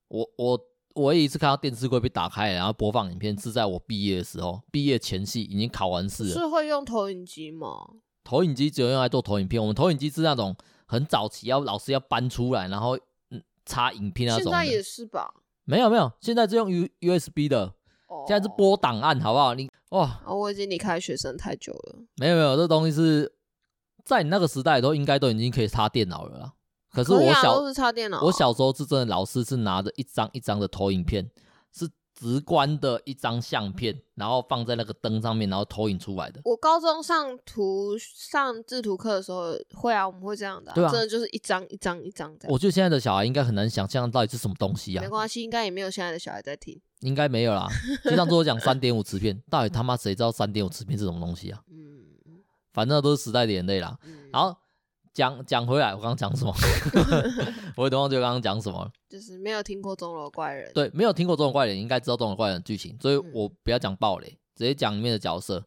[0.07, 0.59] 我我我
[0.95, 6.29] 唯一一次看到电视柜被打开，然后播放影片，是在我毕业的时候，毕业前夕已经考完试了。
[6.31, 7.87] 是会用投影机吗？
[8.23, 12.97] 投影机只有用来做投影片，我们投影机是那种很早期要老师要搬出来，然后。
[13.65, 15.33] 插影片那种，现在也是吧？
[15.63, 17.73] 没有没有，现在是用 U U S B 的，
[18.07, 19.53] 哦，现在是播档案，好不好？
[19.53, 21.99] 你哇，哦，我已经离开学生太久了。
[22.17, 23.31] 没有没有，这东西是
[24.03, 26.53] 在你那个时代都应该都已经可以插电脑了啦。
[26.93, 28.21] 可是我小，都是插电脑。
[28.21, 31.29] 我小时候是真的，老师是拿着一张一张的投影片，
[31.71, 31.89] 是。
[32.15, 36.39] 直观的一张相片，然后放在那个灯上面，然后投影出来的。
[36.45, 42.47] 我高中上图上制图课的时候会啊，我们会这样的、啊，对啊，真的就是一张一张一张的。
[42.47, 45.01] 我觉得现在的小孩应该很难想象到底是什么东西啊。
[45.01, 47.67] 没关系，应该也没有现在的小孩在听，应该没有啦。
[48.05, 51.59] 就像我讲三点五磁片，到底他妈谁知道三点五磁片是什么东西啊？
[51.71, 53.97] 嗯，反正都是时代的眼泪啦。
[54.05, 54.55] 嗯、然后。
[55.13, 56.53] 讲讲回来，我刚刚讲什么？
[57.77, 58.91] 我也都忘记刚刚讲什么了。
[59.07, 60.69] 就是没有听过《钟楼怪人》。
[60.73, 65.63] 对，没有听过《钟楼怪人》，应该知道《钟楼怪人》的剧情，所以我不要讲暴雷，直接讲里面的角色。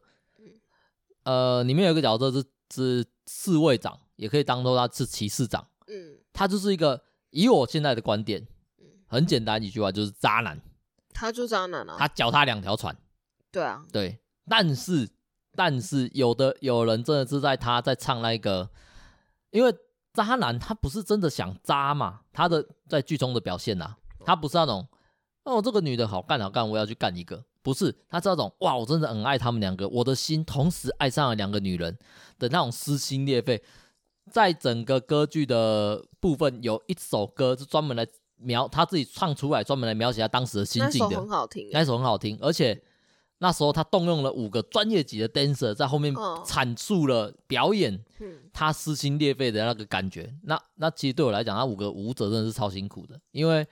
[1.23, 5.65] 呃，里面有一个角色是是侍卫长，也可以当做他是骑士长。
[5.87, 8.45] 嗯，他就是一个以我现在的观点，
[9.07, 10.61] 很简单一句话，就是渣男。
[11.13, 11.95] 他就渣男啊！
[11.97, 12.95] 他脚踏两条船。
[13.51, 13.83] 对啊。
[13.91, 15.09] 对，但是
[15.55, 18.69] 但是有的有人真的是在他在唱那个，
[19.51, 19.73] 因为
[20.13, 24.87] 渣男他不是真的想渣嘛，他的在剧中的表现呐、啊，他不是那种
[25.43, 31.97] 哦这个女的好干好干，我要去干一个，不是他这种哇我真的很爱他们两个，我的心同时爱上了两个女人
[32.39, 33.63] 的那种撕心裂肺。
[34.29, 38.05] 在整个歌剧的部分，有一首歌是专门来
[38.35, 41.11] 描他自己唱出来，专门来描写他当时的心境的。
[41.11, 42.83] 那首很好听，那首很好听，而且
[43.39, 48.03] 那时候他动用了五个专业级的 dancer 在后面阐述了表演，
[48.51, 50.33] 他撕心裂肺的那个感觉。
[50.43, 53.65] 那那其实对我来讲，那五个舞者真的是超辛苦的，因为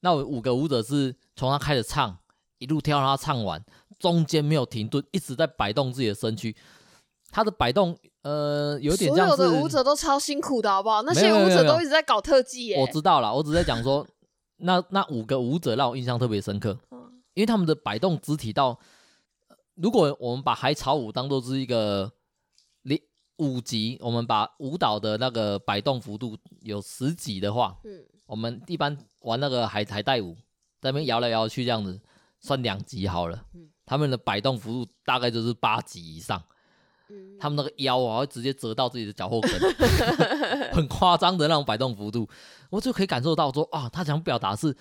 [0.00, 2.16] 那五个舞者是从他开始唱，
[2.58, 3.64] 一路跳到他唱完，
[3.98, 6.54] 中间没有停顿，一直在摆动自己的身躯。
[7.30, 11.02] 他的摆动，呃，有点所有的舞者都超辛苦的，好不好？
[11.02, 12.80] 那些舞者都一直在搞特技耶。
[12.80, 14.06] 我知道了，我只是在讲说，
[14.58, 16.78] 那那五个舞者让我印象特别深刻，
[17.34, 18.78] 因为他们的摆动肢体到，
[19.80, 22.12] 如果我们把海草舞当做是一个
[23.38, 30.34] 五级，我们把舞蹈的那个摆动幅度有十级的话，嗯，我们一般玩那个海海带舞，
[30.80, 32.00] 在那边摇来摇去这样子，
[32.40, 33.44] 算两级好了。
[33.54, 36.42] 嗯，他们的摆动幅度大概就是八级以上。
[37.40, 39.50] 他们那个腰啊，会直接折到自己的脚后跟，
[40.74, 42.28] 很夸张的那种摆动幅度，
[42.68, 44.76] 我就可以感受到说啊，他想表达是，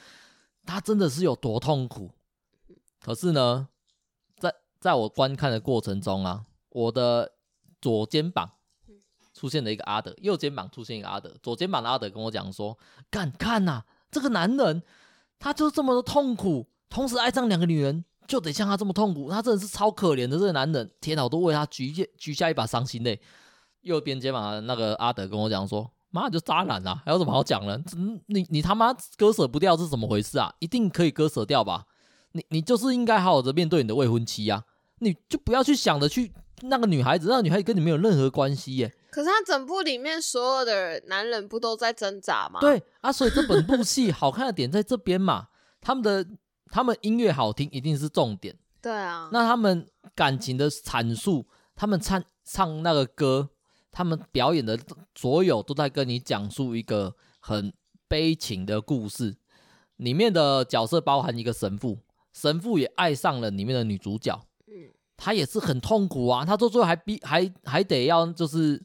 [0.66, 2.12] 他真的是有多痛苦。
[3.00, 3.70] 可是呢，
[4.80, 7.34] 在在我观看的过程中啊，我的
[7.82, 8.50] 左肩膀
[9.34, 12.78] 出现了一个阿德，右肩膀出现一个阿德，左肩膀的阿德跟我讲说，
[13.12, 14.82] 看看呐，这个男人
[15.38, 18.06] 他就这么的痛苦，同时爱上两个女人。
[18.28, 20.92] 就得像他这么痛苦，他真的是超可怜的这个男人。
[21.00, 23.18] 天哪，我都为他举下举下一把伤心泪。
[23.84, 27.82] 右边肩膀的那个阿德跟我讲说：“妈，就渣男啊，还有什么好讲的？
[28.26, 30.54] 你你他妈割舍不掉是怎么回事啊？
[30.60, 31.86] 一定可以割舍掉吧？
[32.34, 34.66] 你你就是应该好好的面对你的未婚妻啊！
[35.00, 36.32] 你就不要去想着去
[36.62, 38.94] 那个女孩子，那个女孩子跟你没有任何关系耶。
[39.12, 42.60] 可是他整部里面所有的男人不都在挣扎吗？
[42.60, 45.48] 对啊，所以这本部戏好看的点在这边嘛，
[45.82, 46.26] 他们的。
[46.70, 49.30] 他们音乐好听一定是重点，对啊。
[49.32, 53.48] 那他们感情的阐述，他们唱唱那个歌，
[53.90, 54.78] 他们表演的
[55.16, 57.72] 所有都在跟你讲述一个很
[58.10, 59.38] 悲情的故事。
[59.96, 62.00] 里面的角色包含一个神父，
[62.34, 64.47] 神父也爱上了里面的女主角，嗯，
[65.18, 66.46] 他也是很痛苦啊。
[66.46, 68.82] 他到最后还逼还还得要就是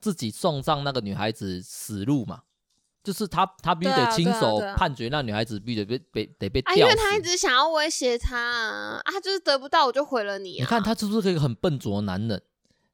[0.00, 2.42] 自己送上那个女孩子死路嘛。
[3.02, 6.72] 就是他，他必须得亲手判决那女孩子必须得被被得被吊。
[6.72, 10.60] 啊，因为他一直想要威胁他啊，他就是得不到我就毁了你啊。
[10.60, 12.42] 你看他是不是一个很笨拙的男人？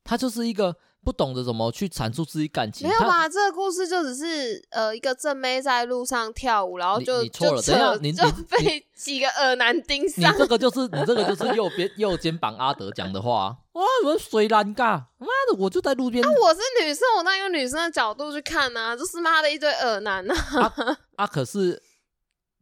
[0.05, 0.77] 他就是一个。
[1.07, 3.29] 不懂得怎么去阐述自己感情，没有吧？
[3.29, 10.35] 这个故事就只是呃一个正妹在路上跳舞，然后就你错了，等一下你就被几个恶男盯上。
[10.35, 13.57] 你这个就是你这个就是右边右肩膀阿德讲的话。
[13.75, 16.25] 哇，我水难尬，妈的，我就在路边。
[16.25, 20.35] 啊，我是女生，我那用女生的角度去看呢，啊，就是妈的一堆恶男啊。
[20.61, 21.81] 啊，啊可是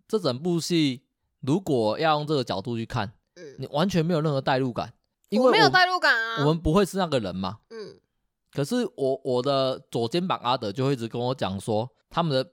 [0.06, 1.04] 这整部戏
[1.40, 4.92] 如果要用这个角度去看，嗯，你完全没有任何代入感，
[5.30, 6.36] 因为我，我没有代入感啊。
[6.40, 7.58] 我们不会是那个人嘛？
[8.54, 8.56] 嗯。
[8.56, 12.50] 可是我我的左肩膀阿德就会一直跟我讲说，他们的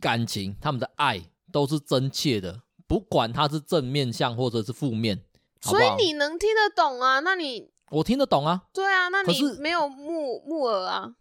[0.00, 5.24] 感情、他们的爱都是真切的，不管他是正面向或者是负面，
[5.62, 7.20] 所以你能听得懂啊？
[7.20, 8.64] 那你我听得懂啊？
[8.72, 11.14] 对啊，那你没有木木耳啊？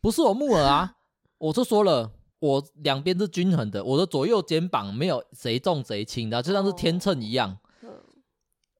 [0.00, 0.94] 不是我木耳啊，
[1.38, 7.58] 我就说了，我两边是均衡的，我的左右肩膀没有谁重谁轻的，就像是天秤一样。
[7.82, 7.90] 哦、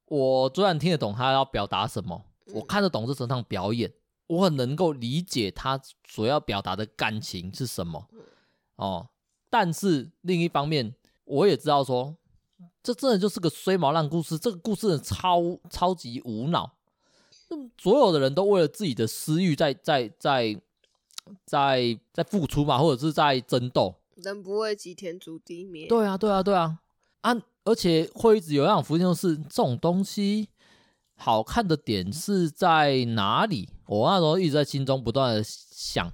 [0.07, 3.93] 我虽然听得懂他要表达什么，我看得懂这整场表演。
[4.29, 8.09] 我很能够理解他所要表达的感情是什么，
[8.77, 9.09] 哦，
[9.51, 12.15] 但是另一方面，我也知道说，
[12.83, 14.39] 这真的就是个衰毛烂故事。
[14.39, 16.73] 这个故事超超级无脑，
[17.77, 20.61] 所有的人都为了自己的私欲在在在
[21.45, 23.95] 在在付出嘛，或者是在争斗。
[24.17, 25.87] 人不为己，天诛地灭。
[25.87, 26.79] 对啊，对啊，对啊，
[27.23, 27.35] 啊！
[27.65, 30.49] 而且会一直有那种福音，就是这种东西。
[31.21, 33.69] 好看的点是在哪里？
[33.87, 36.09] 我那时候一直在心中不断的想，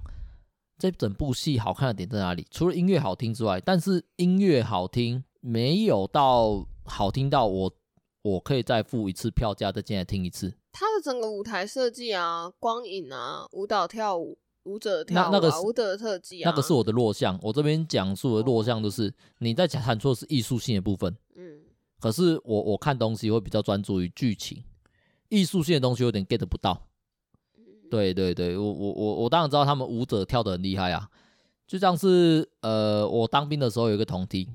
[0.79, 2.45] 这整部戏好看的点在哪里？
[2.49, 7.71] 除了音乐好听之外，但是音乐好听没有到好听到我
[8.23, 10.51] 我可以再付一次票价再进来听一次。
[10.71, 17.39] 它的整个舞台设计啊，光影啊，舞蹈跳舞，舞者跳舞、啊，那那个舞者的特技啊，那个是我的弱项。
[17.43, 21.61] 我这边讲述的弱项就是你在讲出的是艺术性的部分，嗯，
[21.99, 24.63] 可是我我看东西会比较专注于剧情。
[25.35, 26.87] 艺术性的东西有点 get 不到，
[27.91, 31.09] 对对对，我我我我当然知道他们舞者跳得很厉害啊，
[31.67, 34.47] 就像是呃，我当兵的时候有一个同梯，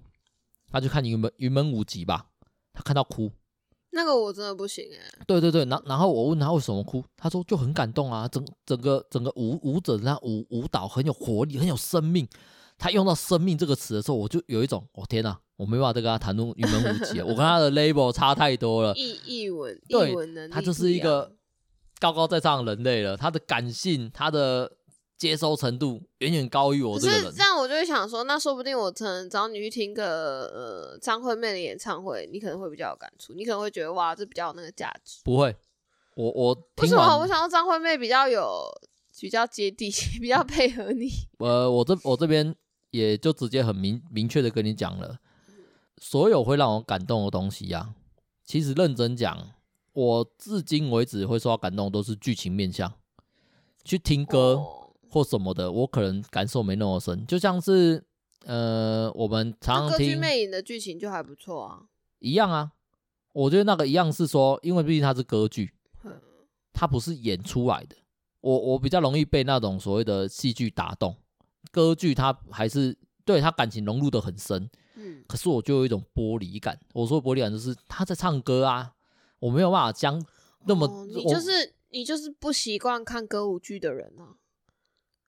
[0.71, 2.29] 他就看云门云门舞集吧，
[2.73, 3.31] 他看到哭，
[3.91, 5.25] 那个我真的不行哎、欸。
[5.27, 12.27] 对对对，然然后我问他为什么哭，他说就很感动啊，整整个整个舞舞者那舞舞蹈很有活力，很有生命。
[12.81, 18.95] 他用到“生命”这个词的时候，我就有一种，我、哦、天哪，我没办法再跟他谈论云门舞集， 我跟他的 label 差太多了。
[18.97, 21.31] 艺艺文，对，文他就是一个
[21.99, 23.15] 高高在上的人类了。
[23.19, 24.73] 他的感性，他的
[25.19, 27.25] 接收程度远远高于我这个人。
[27.25, 35.21] 可是这样，我就会想说，那说不定我可能找你去听个呃张惠妹的演唱会，你可能会比较有感触，你可能会觉得哇，这比较有那个价值。
[35.23, 35.55] 不会，
[36.15, 38.67] 我我为什么我想要张惠妹比较有
[39.21, 41.11] 比较接地气，比较配合你？
[41.41, 42.57] 呃，我这我这边。
[42.91, 45.19] 也就直接很明明确的跟你讲了，
[45.99, 47.95] 所有会让我感动的东西呀、啊，
[48.45, 49.53] 其实认真讲，
[49.93, 52.93] 我至今为止会受到感动都是剧情面向，
[53.85, 54.61] 去听歌
[55.09, 57.27] 或什么的，我可能感受没那么深。
[57.27, 58.05] 就像是
[58.45, 61.83] 呃，我们常常听《歌剧魅影》的剧情就还不错啊，
[62.19, 62.73] 一样啊。
[63.33, 65.73] 我觉得那个一样是说，因为毕竟它是歌剧，
[66.73, 67.95] 它不是演出来的。
[68.41, 71.15] 我我比较容易被那种所谓的戏剧打动。
[71.71, 76.79] 歌剧它还是对他感情融入的很深，嗯，可是我就有一种剥离感。
[76.95, 78.93] 我说剥离感就是他在唱歌啊，
[79.39, 80.21] 我没有办法将
[80.67, 84.35] 那么、哦、你就是你就是不习惯看歌舞剧的人啊，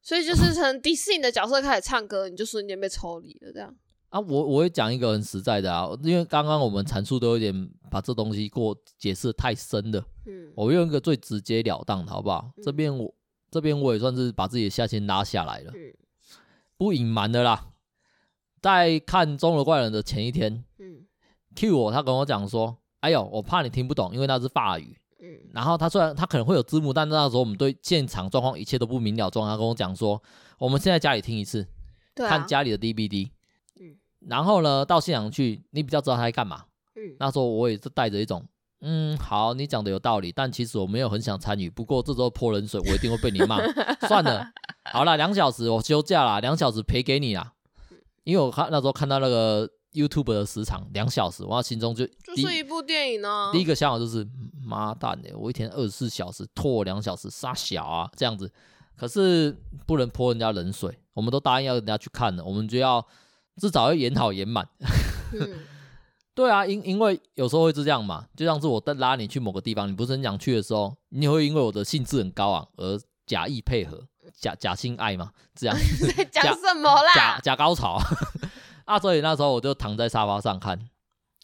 [0.03, 3.73] 所以就是从 迪士尼的角色开始唱歌，你就瞬间被抽离了这样
[4.09, 4.19] 啊。
[4.19, 12.53] 我我会讲一个很实在的啊，因为刚刚我们阐述都有点把这东西给我解释太深了，嗯，我用一个最直截了当的好不好？
[12.57, 13.15] 嗯、这边我
[13.51, 15.95] 这边我也算是把自己的下限拉下来了，嗯。
[16.83, 17.69] 不隐瞒的啦，
[18.61, 21.07] 在看《钟楼怪人》的前一天，嗯
[21.55, 30.21] ，Q 我，他跟我讲说：“哎呦，我怕你听不懂，因为那是法语。”嗯，然后他虽然他可能会有字幕，但那时候我们对现场状况一切都不明了状，他跟我讲说
[30.59, 31.63] ：“我们现在家里听一次，
[32.17, 33.31] 啊、看家里的 DVD。”
[33.81, 33.95] 嗯，
[34.27, 36.65] 然后呢，到现场去，你比较知道他在干嘛。
[36.97, 38.45] 嗯，那时候我也是带着一种。
[38.85, 41.71] 嗯，好，你讲的有道理，但其实我没有很想参与。
[41.71, 43.61] 不过这时候泼冷水，我一定会被你骂。
[44.09, 44.45] 算了，
[44.85, 47.53] 好了，两小时我休假了，两小时赔给你啦。
[48.25, 53.51] 因为我看那时候看到那个 YouTube 的时长两小时，我心中就就是一部电影呢。
[53.53, 54.27] 第一个想法就是
[54.61, 58.51] 妈蛋的，我一天二十四小时拖两小时杀小啊这样子。
[58.97, 63.05] 可是不能泼人家冷水，我们都答应要人家去看了，我们就要
[63.57, 64.69] 至少要演好演满。
[65.33, 65.61] 嗯
[66.35, 74.07] 对啊，因因为有时候会是这样嘛，就像是我在拉你去某个地方，你不是很想去的时候，你会因为我的兴致很高昂而假意配合，
[74.39, 75.77] 假假性爱嘛， 这样
[76.17, 77.13] 在讲什么啦？
[77.15, 77.99] 假假高潮
[78.85, 78.99] 啊！
[78.99, 80.79] 所以那时候我就躺在沙发上看，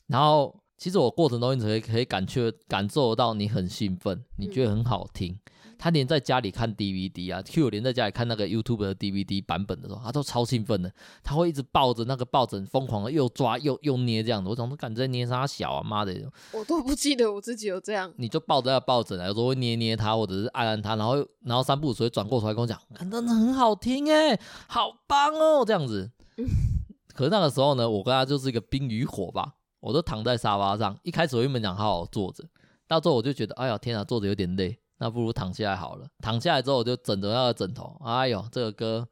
[0.09, 5.33] 然后其实我过程中一直可以可以感觉感受到你很兴奋，你觉得很好听。
[5.33, 10.93] 嗯他连在家里看 DVD 啊，Q 连在家里看那个 YouTube 的 DVD 版本的时候，他都超兴奋的。
[11.23, 14.51] 他会一直抱着那个抱枕，疯狂的又抓又又捏这样子。
[14.51, 15.83] 我总是感觉在捏他小啊？
[15.83, 16.31] 妈的！
[16.53, 18.13] 我都不记得我自己有这样。
[18.17, 26.11] 你就抱着那个抱枕，有时候会捏捏他，或者是按按他，然后然后三不五时会转过头来跟我讲，真的很好听哎，好棒哦，这样子。
[27.15, 29.55] 可是那个时候呢，我跟他就是一个冰与火吧。
[29.81, 32.43] 我都躺在沙发上，一开始我原本想好好坐着，
[32.89, 34.77] 到最后我就觉得，哎呀天啊，坐着有点累。
[34.99, 36.07] 那不如躺下来好了。
[36.19, 38.01] 躺下来之后，我就枕着那个枕头。
[38.05, 39.09] 哎呦，这个歌，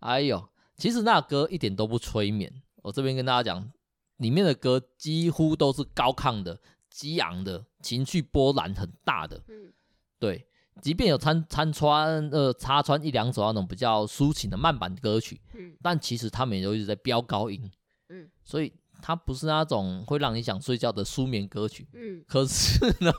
[0.00, 2.52] 哎呦，其实那个歌一点都不催眠。
[2.82, 3.70] 我这边跟大家讲，
[4.16, 9.42] 里面的歌几乎都是高亢的、激昂的，情绪波澜很大的。
[9.48, 9.72] 嗯，
[10.18, 10.46] 对，
[10.80, 17.70] 即便有参参穿呃插穿一两首那种比较抒情的慢板歌曲，嗯，但其实他们也都一直在飙高音。
[18.08, 18.72] 嗯，所以。
[19.06, 23.12] 它不是那种会让你想睡觉的舒眠歌曲，嗯，可是呢，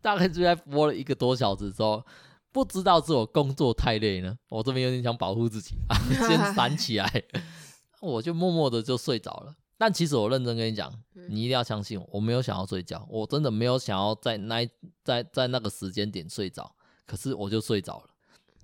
[0.00, 2.00] 大概就在播了一个多小时之后，
[2.52, 7.24] 不知道是我工作太累呢，我这边有点想保护自己啊， 先 闪起来，
[8.00, 9.52] 我就默默的就睡着了。
[9.76, 10.92] 但其实我认真跟你讲，
[11.28, 14.64] 你一定要相信我，我没有想要睡觉，我真的没有想要在那
[15.02, 16.72] 在在那个时间点睡着，
[17.04, 18.10] 可是我就睡着了，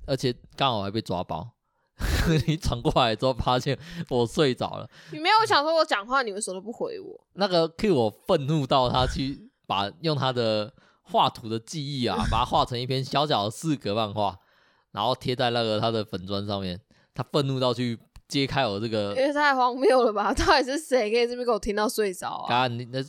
[0.06, 1.50] 而且刚好还被抓包。
[2.46, 4.88] 你转过来之后，发现我睡着了。
[5.12, 7.18] 你没有想说我讲话，你为什么都不回我？
[7.34, 14.36] 那个 Q 我愤怒到他去把用他的画图的记忆啊，把它画成一篇小小的四格漫画，
[14.92, 16.80] 然后贴在那个他的粉砖上面。
[17.14, 17.98] 他愤怒到去
[18.28, 20.32] 揭开我这个，因为太荒谬了吧？
[20.32, 22.54] 到底是谁可以这边给我听到睡着啊？
[22.54, 23.00] 啊，你那，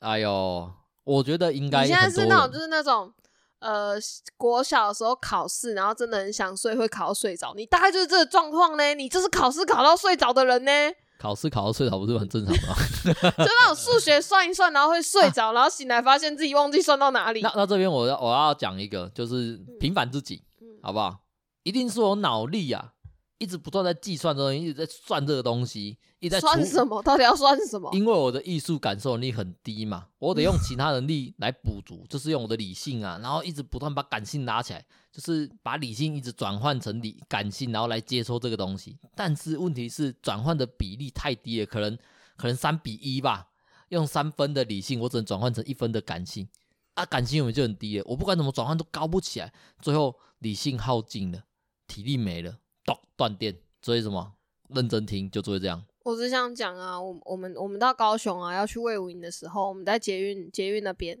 [0.00, 0.70] 哎呦，
[1.04, 3.10] 我觉得应该你现在是那种，就是那种。
[3.58, 3.94] 呃，
[4.36, 7.54] 国小的时候考试，然后真的很想睡，会考到睡着。
[7.56, 8.94] 你大概就是这个状况呢？
[8.94, 10.70] 你就是考试考到睡着的人呢？
[11.18, 12.76] 考试考到睡着不是很正常吗？
[13.38, 17.40] 就那种数学算一算，然后会睡着，啊、然后醒来发现自己忘记算到哪里。
[17.40, 21.16] 那那这边我要我要讲一个，就是平凡自己，嗯、好不好？
[21.62, 22.92] 一定是我脑力啊
[23.38, 27.02] 一直不断在计算东西，一直在算这个东西，一直在算什么？
[27.02, 27.90] 到底要算什么？
[27.92, 38.98] 因为我的艺术感受能力很低嘛，我得用其他能力来补足，就是用我的理性啊，然后一直不断把感性拉起来，就是把理性一直转换成理感性，然后来接收这个东西。
[39.14, 41.96] 但是问题是转换的比例太低了，可能
[42.36, 43.48] 可能三比一吧，
[43.90, 46.48] 用三分的理性，我只能转换成一分的感性。
[46.94, 51.44] 啊，感性我们就很低了，我不管怎么转换都高不起来，最后理性耗尽了，
[51.86, 52.56] 体力没了，
[52.86, 53.58] 咚断电。
[53.82, 54.32] 所以什么？
[54.70, 55.84] 认真听就会这样。
[56.02, 61.16] 我只想讲啊，我我们我们到高雄啊，要去魏武营的时候，我们在捷运捷运那边，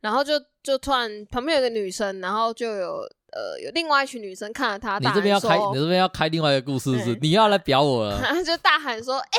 [0.00, 2.98] 然后就就突然旁边有个女生，然后就有
[3.32, 7.14] 呃有另外一群女生看着她，你这边要开，你这边要开另外一个故事是不是？
[7.14, 9.38] 欸、你要来表我了， 就大喊说：“哎、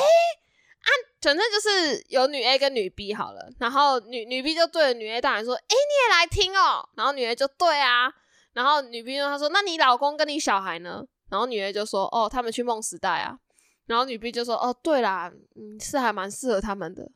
[0.84, 0.88] 啊，
[1.22, 8.12] 反正就是有女 A 跟女 B 好了，然后女女 B 就对着女 A 大喊说：“哎、欸，你也来听哦。”然后女 A 就对啊，
[8.52, 13.38] 然后女 B 就她说：“那你老公跟你小孩呢？”然后女 A 就说：“哦，他们去梦时代啊。”
[13.86, 17.10] 然后女 B 就说：“哦，对啦，嗯，是还蛮适合他们的。”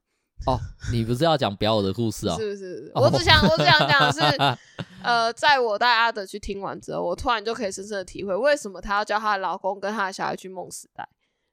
[0.47, 0.59] 哦，
[0.93, 2.39] 你不是要讲表我的故事 啊、哦？
[2.39, 2.93] 是不是？
[2.95, 4.59] 我只想，我只想讲的是，
[5.03, 11.09] 呃，在我带阿德去听完之后，我突然就可以深深的体会，为什么她要叫她的老公跟她的小孩去梦时代。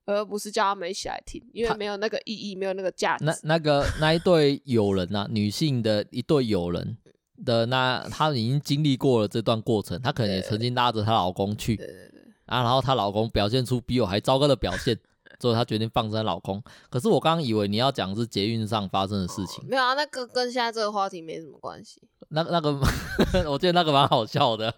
[0.05, 3.25] 而不是叫他们一起来听，因为没有那个意义，没有那个价值。
[3.25, 6.97] 那那个那一对友人啊，女性的一对友人
[7.45, 12.08] 的那，她已经经历过了这段过程，她可能也曾经拉着她老公去，对对对，
[12.49, 14.99] 啊，然后她老公表现出比我还糟糕的表现，
[15.39, 16.61] 所以她决定放生老公。
[16.89, 22.01] 可是我刚刚以为你要讲是捷运上发生的事情，没有啊，那个跟现在这个话题没什么关系。
[22.29, 22.77] 那那个，
[23.49, 24.73] 我记得那个蛮好笑的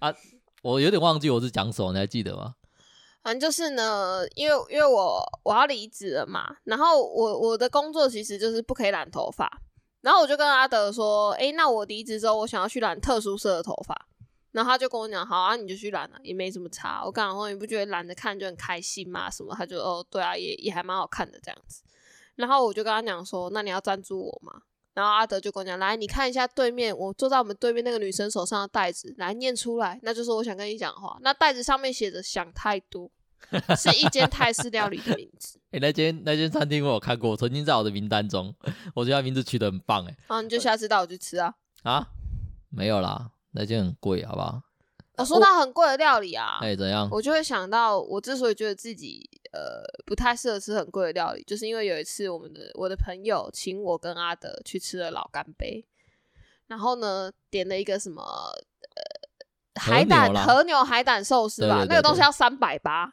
[0.00, 0.12] 啊，
[0.62, 2.54] 我有点忘记我是讲什么，你还记得吗？
[3.22, 9.60] 反正就是呢，因为因为我我要离职了嘛，然后我我的工作其实就是不可以染头发，
[10.00, 13.94] 然后我就跟阿德说，诶，那我离职之后，我想要去染特殊色的头发，
[14.52, 17.04] 然后他就跟我讲，好啊，你就去染了，也没什么差。
[17.04, 19.30] 我刚说，你不觉得染着看就很开心吗？
[19.30, 19.54] 什么？
[19.54, 21.82] 他就哦，对啊，也也还蛮好看的这样子。
[22.36, 24.62] 然后我就跟他讲说，那你要赞助我吗？
[24.92, 31.16] 然后阿德就跟我讲，来，你看一下对面，我坐在我们对面那个女生手上的袋子，来念出来，那就是我想跟你讲的话。
[31.22, 33.08] 那袋子上面写着“想太多”，
[33.78, 35.60] 是一间泰式料理的名字。
[35.66, 38.52] 哎、欸，那间那间餐厅我有看过，曾经在我的名单中，
[38.94, 40.04] 我觉得他名字取得很棒。
[40.06, 41.54] 哎，好，你就下次带我去吃啊。
[41.84, 42.08] 啊，
[42.68, 44.62] 没有啦，那间很贵，好不好？
[45.16, 47.08] 我说到很贵的料理啊，哎、欸，怎样？
[47.10, 49.28] 我就会想到，我之所以觉得自己。
[49.52, 55.84] 呃，不太适合吃很贵的料理，就是因为有一次，我们的我的朋友请我跟阿德去吃了老干杯，
[56.68, 63.12] 然后呢，点了一个什么呃海胆和牛海胆寿司吧，那个东西要三百八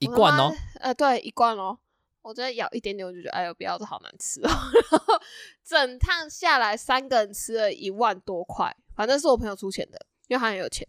[0.00, 1.78] 一罐哦，呃，对，一罐哦，
[2.22, 4.48] 我觉得咬一点点我就觉得，哎呦，不要，这好难吃哦。
[4.50, 5.20] 然 后
[5.64, 10.88] 整趟下来，三个人吃了一万多块，反正是我朋友出钱的，因为他很有钱。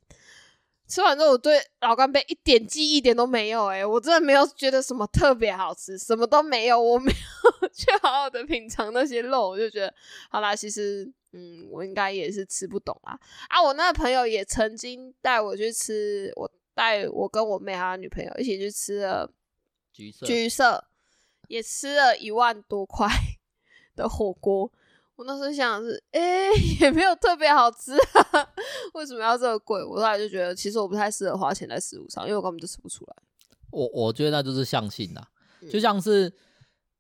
[0.88, 9.94] 吃完之后，我对老干杯一点记忆点都没有诶、欸，我真的没有觉得什么特别好吃，什么都没有，我没有 去好好的品尝那些肉，我就觉得
[10.30, 13.20] 好啦，其实嗯，我应该也是吃不懂啦。
[13.50, 19.30] 啊，我那个朋友也曾经带我去吃，我带我跟我妹还有女朋友一起去吃了
[19.92, 20.88] 橘色，橘色
[21.50, 23.10] 也吃了一万多块
[23.94, 24.72] 的火锅。
[25.18, 28.48] 我那时候想的是，哎、欸，也没有特别好吃啊，
[28.94, 29.84] 为什么要这么贵？
[29.84, 33.16] 我后来就觉得，其实我不太适合花钱在食物上，因为我根本就吃不出来。
[33.72, 35.28] 我我觉得那就是相信啦，
[35.62, 36.32] 嗯、就像是，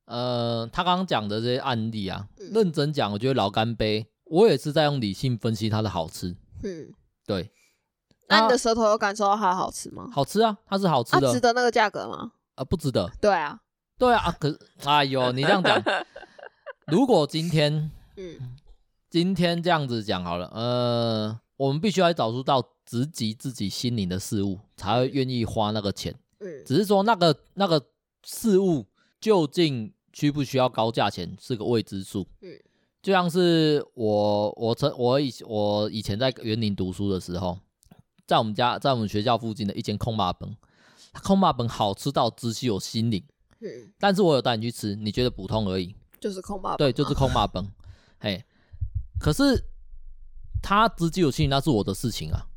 [0.05, 6.36] 呃，他刚刚讲的这些案例啊，嗯、认真讲，我觉得老干杯，我也是在用理性分析它的好吃。
[6.63, 6.91] 嗯，
[7.24, 7.51] 对。
[8.30, 10.09] 那你的舌头有感受到它的好吃吗？
[10.11, 11.28] 好吃啊，它是好吃的。
[11.28, 12.32] 它值得那个价格吗？
[12.55, 13.07] 啊、呃，不值得。
[13.22, 13.59] 对啊，
[13.99, 15.80] 对啊，可是，哎呦，你这样讲，
[16.88, 17.91] 如果今天。
[18.18, 18.57] 嗯，
[19.09, 26.13] 今天这样子讲好了，呃，我们必须要找出到直击自己心灵的事物，才会愿意花那个钱。
[26.39, 27.84] 嗯，只是说那个那个
[28.24, 28.86] 事物
[29.22, 32.26] 究竟需不需要高价钱，是个未知数。
[32.41, 32.51] 嗯，
[33.03, 37.59] 就像是我我曾我以我以前在园林读书的时候，
[38.26, 40.57] 在我们家在我们学校附近的一间空霸本，
[41.24, 43.24] 空霸本好吃到直击我心灵。
[43.59, 47.68] 嗯，但是我有带你去吃，你觉得普通而已，就是空对，就是空霸本。
[48.20, 48.43] 嘿，
[49.20, 49.63] 可是
[50.61, 52.47] 他直击有心灵，那是我的事情啊。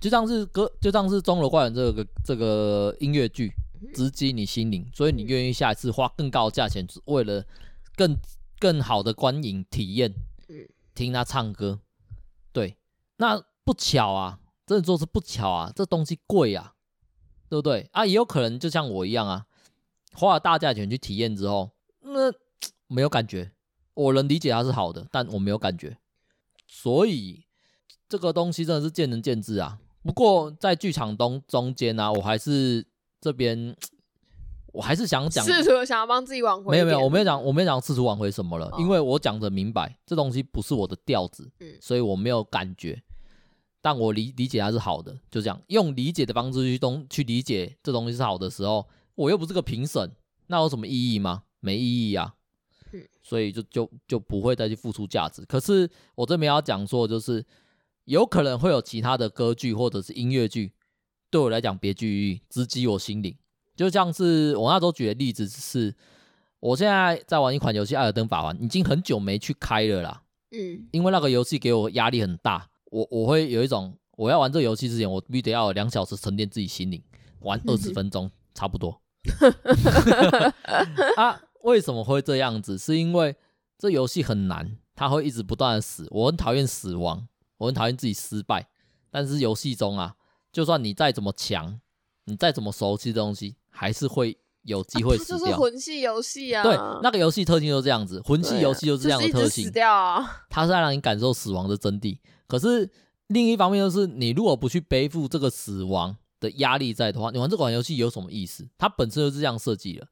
[0.00, 3.50] 就像是歌，就像是《钟楼怪人》这个这个音乐剧，
[3.94, 7.42] 直击你心灵，所以你愿意下一次花更高的价钱，为了
[7.96, 8.14] 更
[8.58, 10.12] 更好的观影体验，
[10.94, 11.80] 听他唱歌。
[12.52, 12.76] 对，
[13.16, 16.74] 那不巧啊，真的说是不巧啊，这东西贵啊，
[17.48, 18.04] 对不对啊？
[18.04, 19.46] 也有可能就像我一样啊，
[20.12, 21.70] 花了大价钱去体验之后，
[22.02, 22.30] 那
[22.88, 23.52] 没有感觉。
[23.94, 25.96] 我能理解它是好的，但我没有感觉，
[26.66, 27.44] 所以
[28.08, 29.78] 这个东西真的是见仁见智啊。
[30.02, 32.84] 不过在剧场中中间呢、啊，我还是
[33.20, 33.74] 这边
[34.72, 36.72] 我还是想讲，试图想要帮自己挽回。
[36.72, 43.02] 没有没有，我没有讲，我没有讲试图挽回什么了，哦、因为我讲的明白，这东西不是我的调子，嗯，所以我没有感觉。
[43.80, 50.10] 但我理理解它是好的，就这样用理解的方式去东去理解这东西是好的时候，我又不是个评审，
[50.46, 51.44] 那有什么意义吗？
[51.60, 52.43] 没意义啊，嗯，
[53.24, 55.44] 所以就就就不会再去付出价值。
[55.46, 57.44] 可是我这边要讲说，就是
[58.04, 60.72] 有可能会有其他的歌剧或者是音乐剧，
[61.30, 63.34] 对我来讲别具意义，直击我心灵。
[63.74, 65.92] 就像是我那时候举的例子是，
[66.60, 70.22] 我现在在玩一款游戏《艾尔登法环》，已经很久没去开了啦，
[70.52, 72.68] 嗯，因为那个游戏给我压力很大。
[72.90, 77.02] 我我会有一种，我要玩这个游戏之前，我必须得要有两小时沉淀自己心灵，
[77.40, 79.00] 玩二十分钟差不多。
[81.16, 82.78] 啊，为什么会这样子？
[82.78, 83.34] 是因为
[83.78, 86.06] 这游戏很难，它会一直不断的死。
[86.10, 87.26] 我很讨厌死亡，
[87.58, 88.68] 我很讨厌自己失败。
[89.10, 90.14] 但是游戏中啊，
[90.52, 91.80] 就算你再怎么强，
[92.24, 95.36] 你再怎么熟悉的东西，还是会有机会死掉。
[95.36, 96.62] 啊、就是魂系游戏啊。
[96.62, 99.64] 对，那个游戏特性就是这样子，魂系游戏就是这样的特性。
[99.64, 100.44] 死掉啊！
[100.50, 102.18] 它是在让你感受死亡的真谛。
[102.46, 102.90] 可是
[103.28, 108.68] 另一方面就是，你如果不去背负这个死亡的压力在的话，你玩这款游戏有什么意思？
[108.76, 110.06] 它本身就是这样设计的。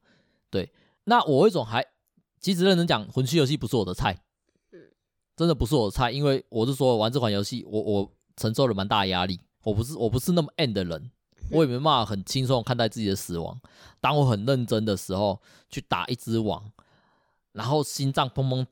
[0.49, 0.71] 对，
[1.05, 1.85] 那我为什么还
[2.39, 4.17] 其实认真讲，魂系游戏不是我的菜，
[4.71, 4.79] 嗯
[5.35, 11.11] 真的不是我的菜，因为我是说玩这款游戏，我我承受了蛮大压力，我不是我不是那么 end 的人，
[11.51, 13.59] 我也没办法很轻松看待自己的死亡。
[13.99, 16.71] 当我很认真的时候去打一只王，
[17.51, 18.65] 然后心脏砰砰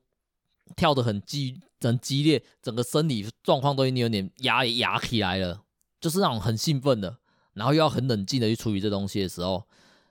[0.76, 1.62] 跳的很激。
[1.84, 5.64] 很激烈，整个生理状况都已经有点压压起来了，
[6.00, 7.18] 就是那种很兴奋的，
[7.54, 9.68] 然后又要很冷静的去处理这东西的时候，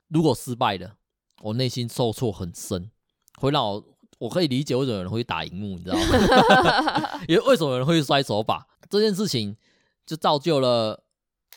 [0.08, 0.96] 如果失败了，
[1.41, 2.91] 我内心受挫很深，
[3.38, 3.84] 会让我
[4.18, 7.20] 我可以理解为什么有人会打荧幕，你知道吗？
[7.28, 9.57] 因为为什么有人会摔手把这件事情，
[10.07, 11.05] 就造就了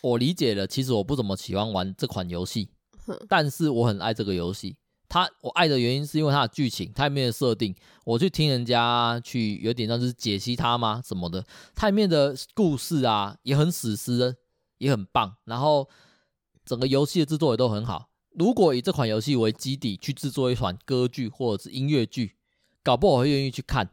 [0.02, 2.70] 我理解了，其实我不怎么喜欢玩这款游戏，
[3.28, 4.78] 但是我很爱这个游戏。
[5.10, 14.36] 它我爱的原因是因为它的剧情，它里面的设定，我去听人家去有点像是解析它吗什么的，它里面的故事啊也很史诗，
[14.80, 15.88] 也很棒，然后
[16.66, 18.10] 整个游戏的制作也都很好。
[18.34, 22.36] 如果以这款游戏为基底去制作一款歌剧或者是音乐剧，
[22.84, 23.90] 搞不好我会愿意去看。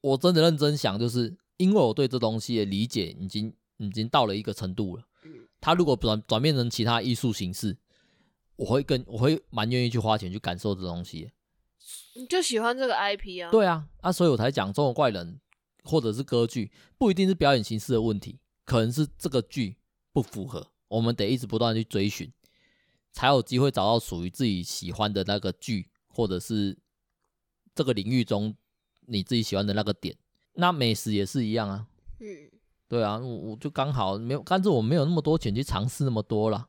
[0.00, 5.04] 我真的认真想，就是因为我对这东西的理解已经已经到了一个程度了。
[5.60, 7.76] 它如果转转变成其他艺术形式。
[8.56, 11.32] 我会跟我会蛮愿意去花钱去感受这东西，
[12.14, 13.50] 你就喜欢这个 IP 啊？
[13.50, 15.40] 对啊，啊，所以我才讲《中国怪人》
[15.90, 19.78] 或者是歌剧，不一定是表演形式的问题，可能是这个剧
[20.12, 22.30] 不符合，我们得一直不断去追寻，
[23.12, 26.76] 才有机会找到属于自己喜欢的那个剧，或者是
[27.74, 28.56] 这个领域中
[29.06, 30.16] 你自己喜欢的那个点。
[30.54, 31.86] 那美食也是一样啊，
[32.18, 32.50] 嗯，
[32.88, 36.66] 对啊，我我就刚好没有，但是我没有那么多钱去尝试那么多啦。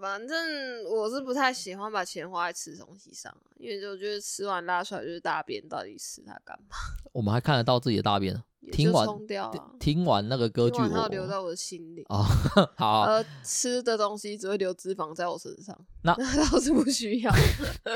[0.00, 6.68] 反正我是不太喜欢把钱花在吃东西上，因为就觉得吃完拉出来就是大便，到底吃它干嘛？
[7.12, 8.42] 我们还看得到自己的大便。
[8.70, 9.08] 听完
[9.78, 12.04] 听完那个歌剧，然后留在我的心里。
[12.10, 12.22] 哦，
[12.76, 13.12] 好、啊。
[13.12, 16.14] 呃，吃的东西只会留脂肪在我身上，那
[16.50, 17.32] 倒是不需要。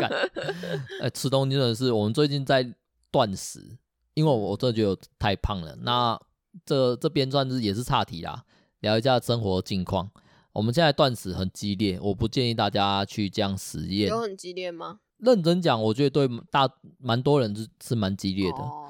[1.01, 2.75] 哎、欸，吃东西真的是我们最近在
[3.11, 3.77] 断食，
[4.15, 5.77] 因为我真的觉得太胖了。
[5.83, 6.19] 那
[6.65, 8.45] 这这边算是也是岔题啦，
[8.81, 10.11] 聊一下生活近况。
[10.55, 14.09] 我们现在断食很激烈，我不建议大家去这样实验。
[14.09, 15.01] 有很激烈吗？
[15.19, 18.59] 认真讲，我觉得对大蛮多人是是蛮激烈的。
[18.59, 18.81] 哦。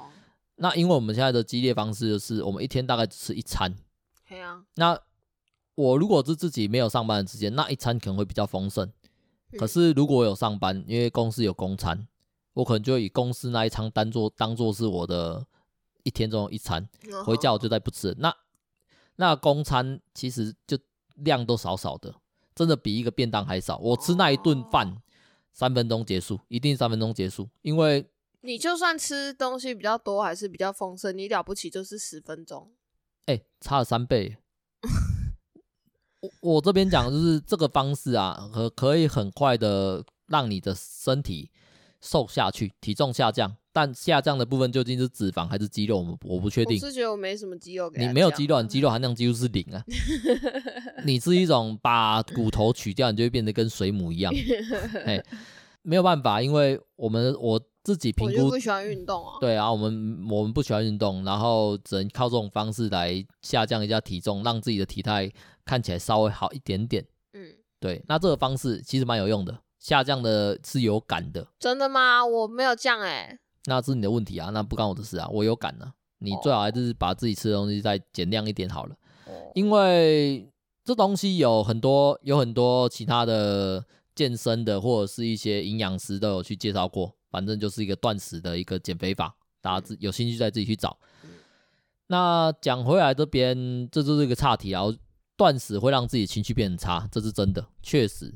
[0.55, 3.75] 那因为我们现在的激烈方式就是，我们一天大概只吃一餐。
[4.27, 4.63] 对啊。
[4.75, 4.99] 那
[5.75, 8.91] 我如果是自己没有上班的时间，那一餐可能会比较丰盛。
[9.57, 12.07] 可是如果我有上班，因为公司有公餐，
[12.53, 15.45] 我可能就以公司那一餐当做当做是我的
[16.03, 16.87] 一天中的一餐，
[17.25, 18.15] 回家我就再不吃。
[18.17, 18.35] 那
[19.15, 20.77] 那公餐其实就。
[21.19, 22.13] 量都少少的，
[22.53, 23.77] 真的比一个便当还少。
[23.77, 25.01] 我吃那一顿饭，
[25.53, 27.47] 三分钟结束，一定三分钟结束。
[27.61, 28.05] 因为
[28.45, 32.71] 你就算吃东西比较多，还是比较丰盛，你了不起就是十分钟。
[33.25, 34.37] 哎、欸，差了三倍。
[36.21, 41.49] 我我这边讲的就是这个方式啊，可可以很快的让你的身体
[41.99, 43.57] 瘦下去，体重下降。
[43.73, 46.79] 但下降的部分究竟是脂肪还是肌肉，我我不确定。
[46.81, 47.91] 我是觉得我没什么肌肉。
[47.93, 49.83] 你没有肌肉，你肌肉含量几乎是零啊。
[51.03, 54.33] 你是一种把骨头取掉，你就会变得跟水母一样。
[55.03, 55.21] 哎，
[55.81, 58.45] 没有办法，因为我们我自己评估。
[58.45, 59.37] 我不喜欢运动啊。
[59.39, 65.31] 对啊，我们我们不喜欢运动，然后只能靠这种方式来下降一下体重，让自己的体态
[65.63, 67.05] 看起来稍微好一点点。
[67.33, 71.47] 嗯，对，那这个方式其实蛮有用的，下降的是有感的。
[71.59, 72.25] 真的吗？
[72.25, 73.39] 我没有降哎、欸。
[73.65, 75.93] 那是你的问题啊，那不关我的事啊，我有感啊。
[76.19, 78.95] 你最好还是把自己吃的东西再减量一点好了，
[79.53, 80.49] 因为
[80.83, 83.83] 这东西有很多，有很多其他的
[84.15, 87.14] 健身的或者是一些营养师都有去介绍过。
[87.35, 90.97] 反正就是一个断食的一个减肥法，大家自有兴趣再自己去找。
[92.07, 94.85] 那讲回来这边，这就是一个岔题啊。
[95.35, 98.33] 断食会让自己情绪变差，这是真的，确实。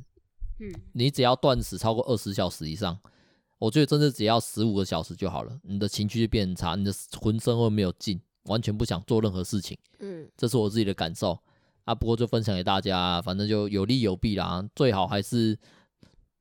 [0.60, 3.00] 嗯你只要断食超过二十小时以上，
[3.58, 6.92] 我觉得真的只要十五个小时就好了，你的情绪就变差，你的
[7.22, 9.78] 浑身会没有劲，完全不想做任何事情。
[10.00, 11.40] 嗯，这是我自己的感受
[11.86, 11.96] 啊。
[11.96, 15.58] 不过就分享给大家，反正就有利有弊啦，最好还是。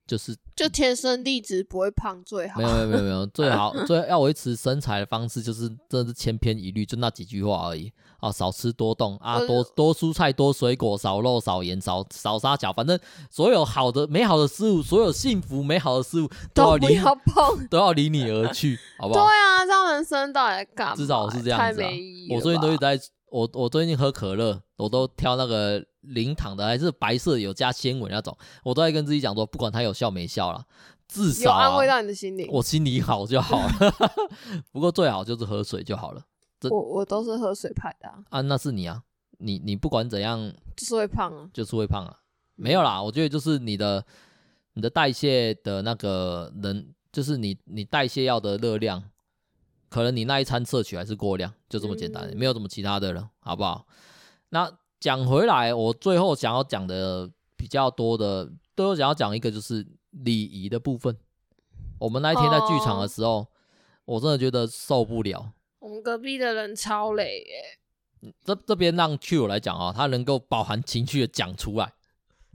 [0.09, 2.61] 就是就天生丽质不会胖最好。
[2.61, 12.99] 没有没有没有没 有最好最要维持身材的方式就是真的是千篇一律，就那几句话而已啊，少吃多动啊，多多蔬菜多水果，少肉少盐少少沙脚，反正
[13.31, 19.21] 所有好的美好的事物，所有幸福美好的事物 都要离要碰 都要离你而去，好不好？
[19.21, 20.97] 对啊，这样人生到底在干嘛？
[20.97, 21.89] 至少是这样子啊。
[22.31, 22.99] 我最近都一直在，
[23.31, 25.85] 我我最近喝可乐，我都挑那个。
[26.09, 30.65] 零糖的还是白色有加纤维那种，我都在跟自己讲说，不管它有效没效啦，
[31.07, 33.73] 至少、安慰到你的心灵，我心里好就好了。
[34.73, 36.23] 不过最好就是喝水就好了。
[36.71, 39.03] 我我都是喝水派的啊，啊那是你啊，
[39.39, 42.19] 你你不管怎样就是会胖啊，就是会胖啊。
[42.57, 44.05] 没有啦，我觉得就是你的
[44.73, 49.03] 你的代谢的那个能，就是你你代谢要的热量，
[49.89, 53.87] 可能你那一餐摄取还是过量，就这么简单，嗯、没有什么其他的了，好不好？
[54.51, 54.78] 那。
[55.01, 61.17] 讲回来，我最后想要讲的比较多的，都有想要讲一个就是礼仪的部分。
[61.99, 63.47] 我们那一天在剧场的时候，oh,
[64.05, 65.53] 我真的觉得受不了。
[65.81, 68.33] 我们隔壁的人超累耶。
[68.45, 71.93] 这这边让 Q 来讲啊，他能够饱含情绪的讲出来。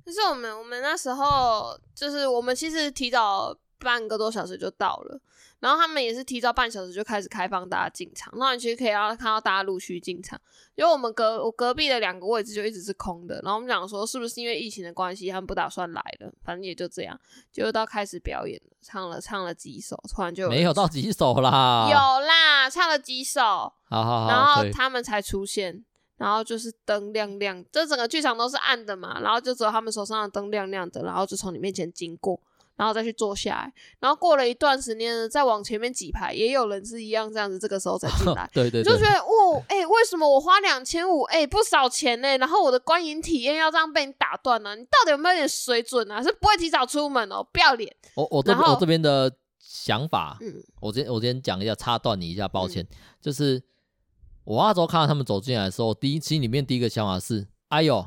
[0.06, 5.20] 就是我们我们那时候，就是我们其实提早半个多小时就到了。
[5.64, 10.38] 然后他们也是提早半小时就开始开放大家进场，那你其实可以要看到大家陆续进场。
[10.76, 17.18] 因为我们隔我隔壁的两个位置就一直是空的，然后我们讲说是不是因为疫情的关系，他们不打算来了，反正也就这样，
[17.49, 25.86] 就到开始表演了，唱了唱了几首，突然就有没有到几首啦，有啦，唱了几首，好好好，然后他们才出现，
[26.18, 32.41] 然后就是灯亮亮，这整个剧场都是暗的嘛，然后就只有他们手上的灯亮亮的，然后就从你面前经过。
[32.76, 42.38] 然后再去坐下来，然后过了一段时间呢，再往前面几排也有人是一样这样子，这个时候才进来，对，对对，就觉得哦，哎、欸，为什么我花两千五，哎，不少钱呢？
[42.38, 44.76] 然后我的观影体验要这样被你打断呢？
[44.76, 46.22] 你到底有没有点水准啊？
[46.24, 47.96] 是不会提早出门哦，不要脸。
[48.16, 53.62] 我我这我这边的想法，嗯，我先我先讲一下，插断你一下，抱歉，嗯、就是
[54.46, 58.04] 我那时候看到他们走进来的时候，第一心里面第一个想法是，哎呦。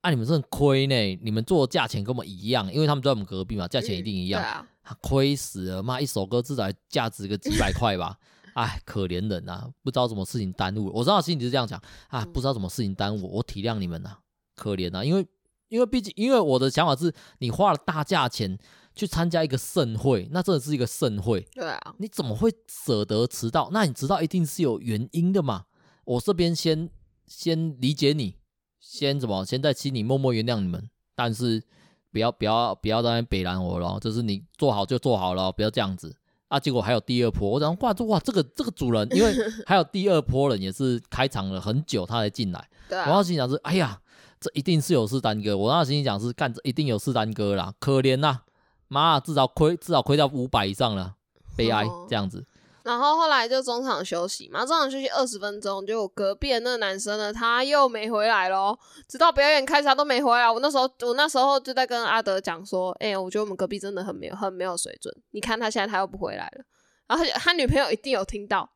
[0.00, 0.10] 啊！
[0.10, 1.20] 你们真的亏呢！
[1.22, 4.66] 你们做的价钱跟我们一样，因为他们在我们隔壁嘛，价钱一定一样。
[5.02, 5.82] 亏、嗯啊、死了！
[5.82, 8.16] 妈，一首歌至少价值个几百块吧？
[8.54, 10.90] 哎，可怜人呐、啊，不知道什么事情耽误。
[10.94, 14.18] 我知道心里是这样讲啊，不知道什么事情耽误，我体谅你们呐、啊，
[14.56, 15.04] 可怜啊！
[15.04, 15.26] 因为
[15.68, 18.58] 因为毕竟，因为我的想法是，你花了大价钱
[18.94, 21.46] 去参加一个盛会，那真的是一个盛会。
[21.52, 23.68] 对啊，你怎么会舍得迟到？
[23.70, 25.66] 那你迟到一定是有原因的嘛？
[26.04, 26.88] 我这边先
[27.26, 28.39] 先理解你。
[28.80, 29.44] 先怎么？
[29.44, 31.62] 先在心里默默原谅你们，但是
[32.10, 36.16] 不要不要不要在那边北拦我了，就是你做好就做好了，不要这样子
[36.48, 36.58] 啊！
[36.58, 39.32] 结果还有第二波，我想哇，这哇这个这个主人，因为
[39.66, 42.68] 还有第二波人也是开场了很久，他才进来。
[42.88, 44.00] 我那心想是，哎呀，
[44.40, 45.56] 这一定是有事耽搁。
[45.56, 48.40] 我那心里想是，干这一定有事耽搁啦，可怜呐，
[48.88, 51.14] 妈，至少亏至少亏掉五百以上了，
[51.54, 52.44] 悲哀这样子。
[52.82, 58.78] 然后后来就中场休息嘛，中场休息二十分钟，就隔壁的那个男生呢，他又没回来咯，
[59.08, 60.50] 直到表演开始他都没回来。
[60.50, 65.14] 我那时候我那时候就在跟阿德讲说，哎、我觉得我们隔壁真的很没有很没有水准。
[65.30, 66.64] 你看他现在他又不回来了，
[67.06, 68.70] 然后他，他女朋友一定有听到，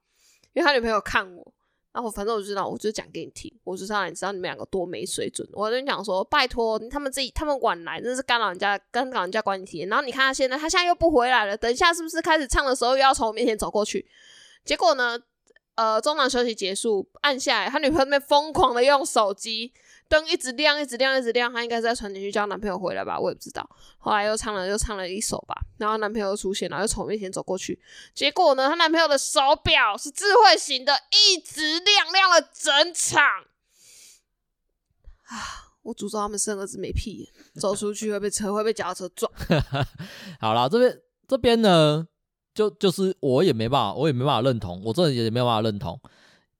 [0.52, 1.52] 因为他女朋友看我。
[1.94, 5.48] 然后反正我就知道，我就讲给你听，我就让你知道你们两个多没水准。
[5.52, 9.88] 我跟你讲说，拜托他们自己，他们晚来，那是干扰人家，干扰人家管理体验。
[9.88, 14.04] 然后你看他现在，他现在又不回来了，等一下是不是开始唱的时候又要从我面前走过去？
[14.64, 15.16] 结果呢，
[15.76, 19.72] 呃，中场休息结束，按下来，他女朋友那边疯狂的用手机。
[20.14, 21.52] 灯一直亮，一直亮，一直亮。
[21.52, 23.68] 她应该是在传简讯叫男朋友回来吧，我也不知道。
[23.98, 25.54] 后来又唱了，又唱了一首吧。
[25.78, 27.80] 然后男朋友出现，然后又从我面前走过去。
[28.14, 33.22] 结果呢，她男朋友的手表是智慧型的，一直亮亮了整场。
[35.24, 35.74] 啊！
[35.82, 39.30] 我诅咒他们生儿子没屁眼，走出去会被车会被脚车撞。
[40.40, 42.06] 好了，这边这边呢，
[42.54, 46.00] 就就是我也没办法，我也没办法认同，我真的也没办法认同，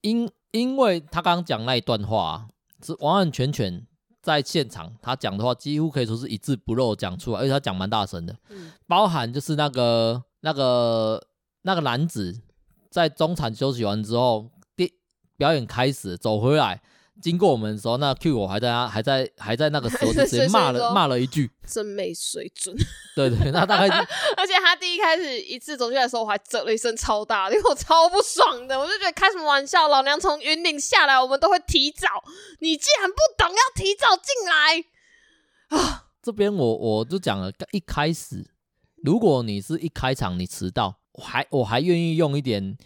[0.03, 2.49] 因因为他刚刚讲那一段话。
[2.85, 3.87] 是完完全全
[4.23, 11.21] 在现场，他讲的话几乎可以说是一字不漏讲出来，而且他讲蛮大声的，嗯，包含就是那个那个
[11.63, 12.41] 那个男子
[12.91, 14.93] 在中场休息完之后，第
[15.37, 16.81] 表演开始走回来，
[17.23, 22.75] 经过我们的时候，那 Q 我还在他还在还在那个时候 就直接骂了骂了一句，真没水准。
[23.15, 23.89] 对，对对，那大概
[24.37, 32.09] 而且他第一开始一次走进来的时候，我还啧了一声超大，因为我超不爽的，我就觉得开什么玩笑，老娘从云顶下来，我们都会提早，
[32.59, 34.85] 你既然不懂要提早进来
[35.79, 36.07] 啊！
[36.21, 38.45] 这边我我就讲了，一开始
[39.05, 42.77] 如果你是一开场你迟到，我还我还愿意用一点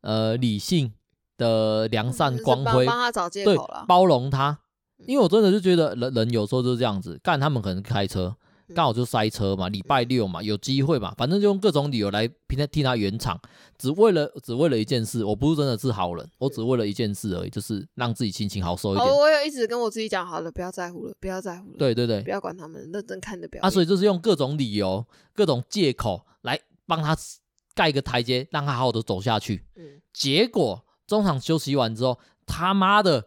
[0.00, 0.94] 呃理性。
[1.38, 4.58] 的良善光辉，帮他找借口了，包容他，
[5.06, 8.36] 因为我真的就觉得人人有时候就是这样子，干他们可能开车
[8.74, 13.40] 刚好就塞车嘛，礼拜六嘛，有机会嘛，反正就用各种理由来替他替他圆场，
[13.78, 19.08] 只为了只为了一件事，我不是真的是好人，我只为了一件事而已，就是让自己心情好受一点。
[19.08, 23.66] 我有一直跟我自己讲，好了，不要在乎了，不要在乎了，对对对，不要管他们，认真看的表演。
[23.66, 27.16] 啊，所以就是用各种理由、各种借口来帮他
[27.74, 29.64] 盖一个台阶，让他好好的走下去。
[29.76, 30.84] 嗯，结果。
[31.08, 33.26] 中场休息完之后，他妈的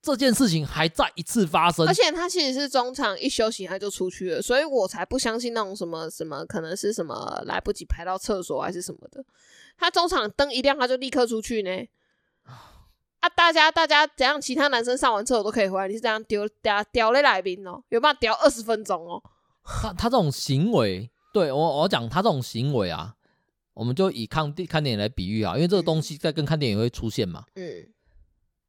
[0.00, 9.24] 这件事情还再一次发生，而且他其实是中场一休息他就出去了，所以我才不相信那种什么什么可能是什么来不及排到厕所还是什么的，
[9.78, 11.70] 他中场灯一亮他就立刻出去呢。
[13.20, 14.40] 啊，大家大家怎样？
[14.40, 17.82] 其他男生上完厕所都可以回来，你是这样丢掉掉了来宾哦？
[17.88, 19.22] 有办法丢二十分钟哦？
[19.64, 23.14] 他他这种行为，对我我讲他这种行为啊。
[23.74, 27.44] 我们就以看电看电影来比喻啊，因为这个东西在跟看电影会出现嘛。
[27.54, 27.88] 嗯，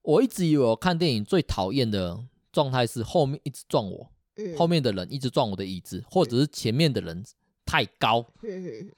[0.01, 2.17] 我一直以为我看电影最讨厌的
[2.51, 7.23] 状态是后面一直撞我，嗯，后面的人一直撞我的椅子，或者是前面的人
[7.65, 8.25] 太高。
[8.43, 8.89] 嗯，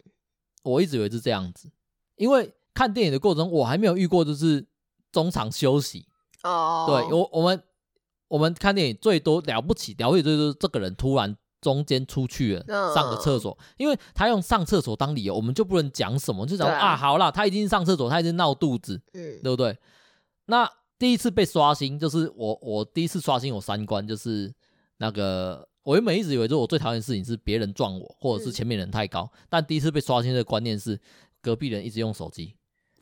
[0.64, 1.72] 我一直以为是这样子，
[2.16, 4.66] 因为看电影的过程我还没有遇过就是
[5.12, 6.08] 中场休息。
[6.44, 7.64] 哦，对，我我们
[8.28, 11.36] 我们看电影最多了不起了不起就是这个人突然。
[11.66, 19.76] 中间出去了，上个厕所，因为他用上厕所当理由，我们就不能讲什么，就讲啊，好啦，他已经上厕所，他已经闹肚子，嗯，对不对？
[20.46, 24.54] 那第一次被刷新，就是我我第一次刷新我三观，就是
[24.98, 31.00] 那个我原本一直以为，就我最讨厌的事情是别人撞我，或者是前面人太高，但第一次被刷新的观念是
[31.42, 32.56] 隔壁人一直用手机，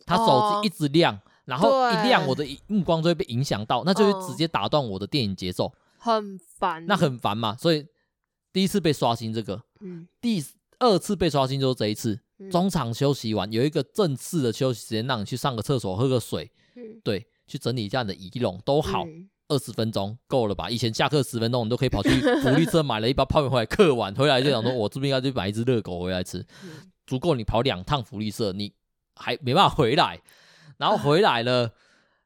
[0.06, 7.86] 他手机一直亮，然后一亮，我的目光就会被影响到，那就会直接打断我的电影节奏，很烦，那很烦嘛，所以。
[8.54, 10.42] 第一次被刷新这个，嗯，第
[10.80, 19.06] 二次被刷新就是这一次，嗯、中场休息完有一个正式的休息时间，让你去上个厕所、喝个水，嗯，对，去整理一下你的仪容都好，
[19.48, 20.70] 二十、嗯、分钟够了吧？
[20.70, 22.10] 以前下课十分钟，你都可以跑去
[22.42, 28.72] 福利社买了一包泡面回来嗑完，回来就想说，我这边应该去买一只热狗回来吃，嗯、足够你跑两趟福利社，你
[29.16, 30.22] 还没办法回来，
[30.78, 31.72] 然后回来了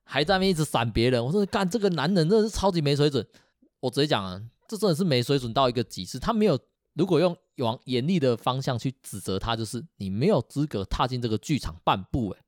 [0.03, 3.25] 还在那边一直闪别人，我说干这个男人真的是超级没水准，
[3.79, 4.41] 我直接讲啊。
[4.67, 6.19] 这真的是没水准到一个极致。
[6.19, 6.59] 他没有，
[6.93, 12.29] 如果用往严厉的方向去指责他，就是你没有资格踏进这个剧场半步。
[12.29, 12.41] 哎，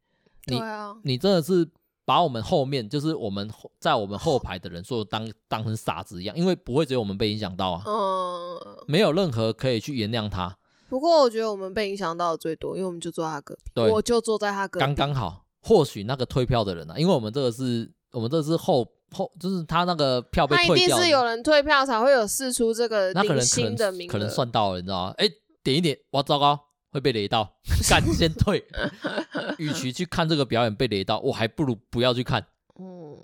[0.47, 1.67] 你啊，你真的是
[2.03, 3.49] 把我们后面，就是我们
[3.79, 7.83] 在我们后排的人，说当当成傻子一样，因为不会只有我们被影响到啊。
[7.85, 10.57] 嗯，没有任何可以去原谅他。
[10.89, 15.45] 不过我觉得我们被影响到的最多，因为我们就坐他隔壁，我就坐在他隔壁，刚刚好。
[15.61, 18.87] 或许那个退票的人啊，因为我们这个是我们这个是后。
[19.11, 25.13] 后就是他那个票被退掉，他一定是有人退票才会有试出这个零星的名额，可能算到了，你知道吗？
[25.17, 25.29] 哎，
[25.63, 26.59] 点一点，哇，糟糕，
[26.91, 27.57] 会被雷到，
[27.89, 28.65] 赶紧先退。
[29.57, 32.45] 与其去看这个表演被雷到，我还不如不要去看。
[32.79, 33.17] 嗯，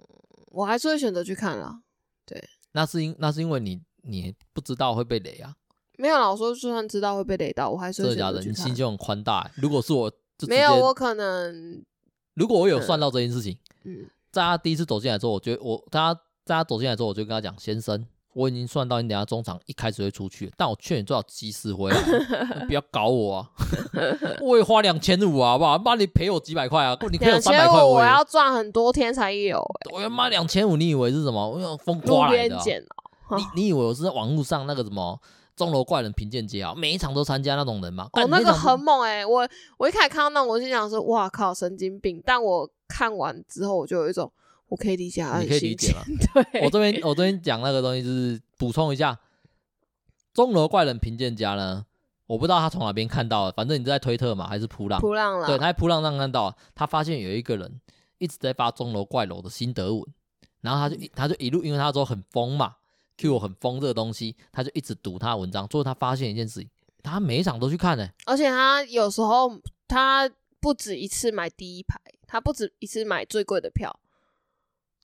[0.52, 1.80] 我还是会选择去看啦。
[2.26, 5.56] 对，那是因那是因为你你不知道会被雷啊。
[5.98, 8.34] 没有啦，我说就算知道会被雷到，我还是会选择去看。
[8.34, 8.52] 真的假的？
[8.52, 9.50] 你心胸很宽大。
[9.56, 10.12] 如果是我，
[10.48, 11.82] 没有，我可能，
[12.34, 14.10] 如果我有算到这件事情，嗯。
[14.36, 16.14] 在他第一次走进来之后，我觉得我他
[16.44, 21.98] 在他走进来之后，我就跟他讲：“先生，我已经算到你等下中场一开始会出去，但我劝你最好及时回来，
[22.68, 23.50] 不要搞我啊！
[24.42, 25.78] 我也花两千五啊，好不好？
[25.78, 26.98] 妈，你赔我几百块啊？
[27.10, 29.96] 你赔我三百块，我要赚很多天才有、欸。
[29.96, 31.50] 我要妈两千五，你以为是什么？
[31.50, 32.60] 我要风刮来的、
[33.38, 35.18] 你你以为我是在网络上那个什么
[35.56, 36.74] 钟楼怪人评鉴节啊？
[36.76, 38.10] 每一场都参加那种人吗？
[38.14, 39.26] 哦，那个很猛哎、欸！
[39.26, 39.48] 我
[39.78, 42.22] 我一开始看到那种，我就想说：哇靠，神经病！
[42.26, 42.70] 但我。
[42.88, 44.32] 看完之后，我就有一种
[44.68, 46.04] 我可以理解，你可以理解吗？
[46.54, 49.20] 对，我这边我这边讲那个东西，就是补充一下，
[50.36, 51.84] 钟楼怪人评鉴家呢，
[52.28, 55.02] 我不知道他从哪边看到的，反正你在推特嘛，还是扑浪？
[55.02, 55.48] 扑浪了。
[55.48, 57.82] 对，他在扑浪上看到，他发现有一个人
[58.20, 60.04] 一直在发钟楼怪楼的心得文，
[60.62, 62.76] 然后他就他就一路，因为他说很疯嘛
[63.18, 65.68] ，Q 我很疯这个东西，他就一直读他的文章。
[65.68, 66.70] 最后他发现一件事情，
[67.04, 69.52] 他每一场都去看呢、欸，而且他有时候
[69.88, 72.00] 他不止一次买第一排。
[72.28, 74.00] 他不止一次买最贵的票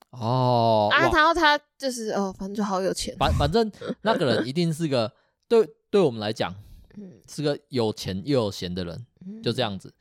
[0.09, 3.15] 哦啊，然后他就是哦，反正就好有钱。
[3.15, 5.13] 反反正那个人一定是个
[5.47, 6.53] 对对我们来讲，
[7.29, 9.05] 是个有钱又有闲的人，
[9.43, 9.93] 就这样子。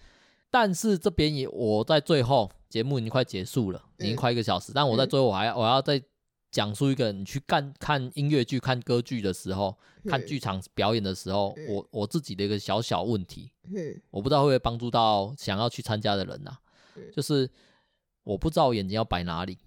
[0.50, 6.02] 但是这边也我在最后节目已经快结束了，已经快一个小时，但我在最后我还要我要再
[6.50, 9.76] 讲述一个你去看看音乐剧、看歌剧的时候，
[10.06, 16.60] 看剧场表演的时候，嗯、我我自己的一个小小问题，嗯，我不知道会不会帮助到想要去参加的人呐、啊，
[16.96, 17.48] 嗯、就是
[18.24, 19.58] 我不知道我眼睛要摆哪里。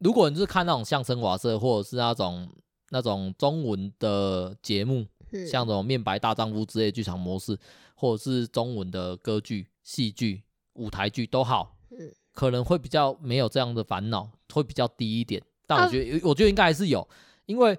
[0.00, 2.48] 如果你是看那种相声瓦舍，或者是那种
[2.90, 7.58] 那种中文的节目，嗯、像这种面白大丈夫之类剧场模式，
[7.94, 10.42] 或者是中文的歌剧、戏剧、
[10.74, 15.42] 舞台剧都好，嗯、可能会比较没有这样的烦恼，会比较低一点。
[15.68, 17.06] 但我觉得，啊、我觉得应该还是有，
[17.46, 17.78] 因为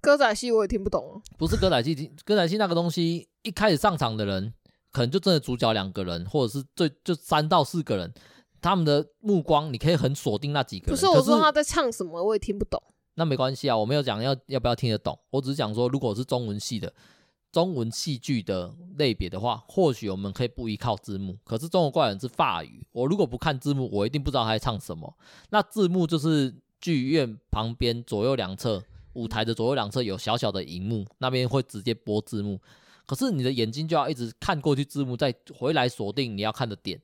[0.00, 1.20] 歌仔戏我也听不懂。
[1.36, 4.54] 不是歌仔戏，歌仔戏那个东西，一开始上场的人，
[4.92, 8.14] 可能就真的主角两个人，或者是最就三到四个人。
[8.62, 10.94] 他们的目光，你可以很锁定那几个人。
[10.94, 12.82] 不是我说他在唱什么，我也听不懂。
[13.16, 16.90] 那没关系啊，我没有讲要要不要听得懂，我只是讲说，如果是中文系的
[17.52, 21.36] 中文戏剧的类别的话，或许我们可以不依靠字幕。
[21.44, 25.14] 可是中国怪人是法语，我如果不看字幕，我一定不知道他在唱什么。
[25.50, 26.52] 那字幕就是
[26.84, 32.60] 剧院旁边左右两侧舞台的左右两侧有小小的荧幕，那边会直接播字幕。
[33.06, 37.00] 可是你的眼睛就要一直看过去字幕，再回来锁定你要看的点。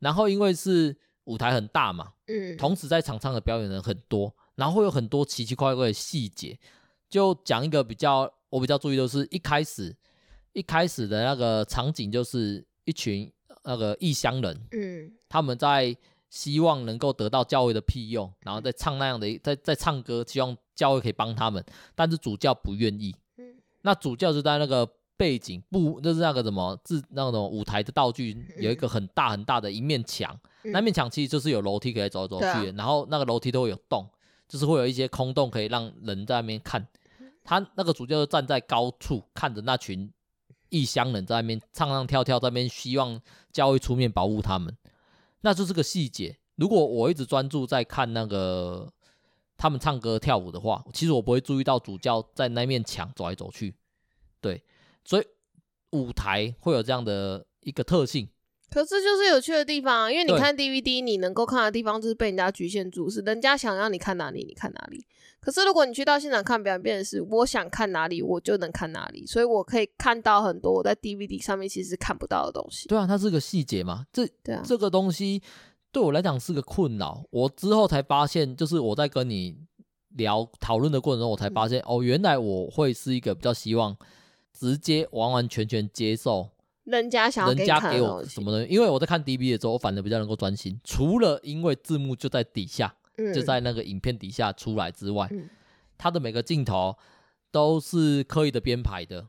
[0.00, 0.96] 然后因为是
[1.26, 6.58] 舞台很大嘛，嗯，同时在场上的表演人很多，然后会有很多奇奇怪怪的细节。
[7.08, 9.94] 就讲一个比较我比较注意的是，一开始
[10.52, 15.96] 一开始的那个场景就是一群那个异乡人，嗯，他们在
[16.32, 21.62] 希望能够得到教会的庇佑，然后再唱那样的在在唱歌，希望教会可以帮他们，
[21.94, 24.88] 但是主教不愿意，嗯，那主教就在那个。
[25.14, 34.04] 背景不就是那个什么自那种舞台的道具，有一个很大很大的一面墙，嗯、那面墙其实就是有楼梯可以走走去，啊、然后那个楼梯都会有洞，
[34.48, 36.84] 就是会有一些空洞可以让人在那边看。
[37.44, 40.10] 他那个主教就站在高处看着那群
[40.70, 43.20] 异乡人在那边唱唱跳跳，在那边希望
[43.52, 44.76] 教会出面保护他们，
[45.42, 46.38] 那就是个细节。
[46.56, 48.92] 如果我一直专注在看那个
[49.56, 53.74] 他们唱歌跳舞的话，其实我不会注意到主教在那面墙走来走去，
[54.40, 54.62] 对。
[55.04, 55.26] 所以
[55.90, 58.28] 舞台会有这样的一个特性，
[58.72, 65.04] 可是就是有趣的地方，因为你看 DVD，你能够看的地方就是被人家局限住，是人家想让你看哪里，你看哪里。
[65.40, 72.88] 可是如果你去到现场看表演，变的是我想看哪里，我就能看哪里，所以我可以看到很多我在 DVD 上面其实看不到的东西。
[72.88, 75.42] 对啊，它是个细节嘛，这对啊，这个东西
[75.90, 77.22] 对我来讲是个困扰。
[77.30, 79.56] 我之后才发现，就是我在跟你
[80.16, 83.94] 聊讨论的过程中，我才发现、嗯、哦，原来我会是一个比较希望。
[84.54, 86.50] 直接完完全全接受
[86.84, 90.80] 人家想要人家给我什么东西，因为我在看 DVD 的时候，我反而比较能够专心。
[90.82, 95.48] 除了因为字幕就在底下，嗯、就在那个影片底下出来之外，嗯、
[95.96, 96.96] 他的每个镜头
[97.50, 99.28] 都是刻意的编排的。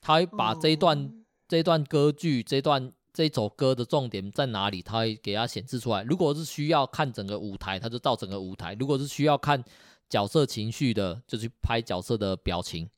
[0.00, 1.10] 他会把这一段、哦、
[1.48, 6.02] 这一段歌剧、这一段这一首歌的重点在哪里，他会给它显示出来。
[6.02, 9.64] 如果是需要看整个舞台，他就照整个舞台；如果是需要看
[10.08, 12.88] 角色情绪的，就去拍角色的表情。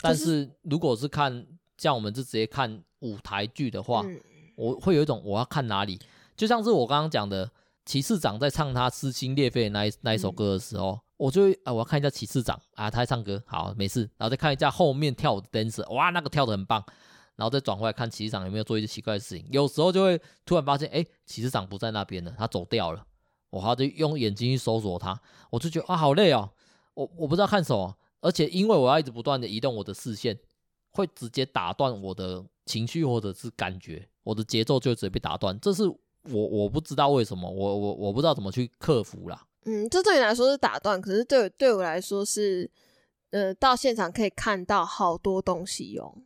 [0.00, 1.44] 但是如果是看
[1.78, 4.20] 像我们就直接看舞台剧的话，嗯、
[4.56, 5.98] 我会有一种我要看哪里，
[6.36, 7.50] 就像是我刚刚讲的
[7.86, 13.42] 骑士长在唱他撕心裂肺的那一那一首歌的时候，嗯、我就会啊我要看一下骑士长啊他在唱歌。
[13.46, 16.84] 好没事，然后再看一下后面跳舞的 dancer 哇那个跳的很棒，
[17.36, 23.06] 然后再转过来看骑士长有没有做一些奇怪的事情，有时候就会突然发现哎骑士长不在那边了，他走掉了，
[23.50, 25.18] 我还要用眼睛去搜索他，
[25.50, 26.50] 我就觉得啊好累哦，
[26.94, 27.94] 我我不知道看什么。
[28.20, 30.36] 而且因为我要一直不断的移动我的视线，
[30.90, 35.58] 会直接打断我的情绪或者是感觉，我的节奏就直接被打断。
[35.60, 39.46] 这是我我不知道为什么，我我我不知道怎么去克服啦。
[39.64, 42.70] 嗯，这对你来说是打断，可是对对我来说是，
[43.30, 46.22] 呃，到现场可以看到好多东西哟、喔。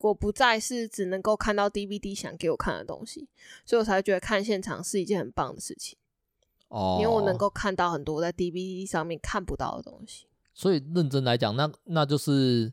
[0.00, 3.28] 我不再是只能够看到 DVD 想给我看的东西，
[3.64, 5.98] 所以我才觉得看现场是一件很棒的事情。
[6.68, 10.26] 哦，因为我能够看到很多在 DVD 上面看不到的东西。
[10.52, 12.70] 所以认真来讲，那那就是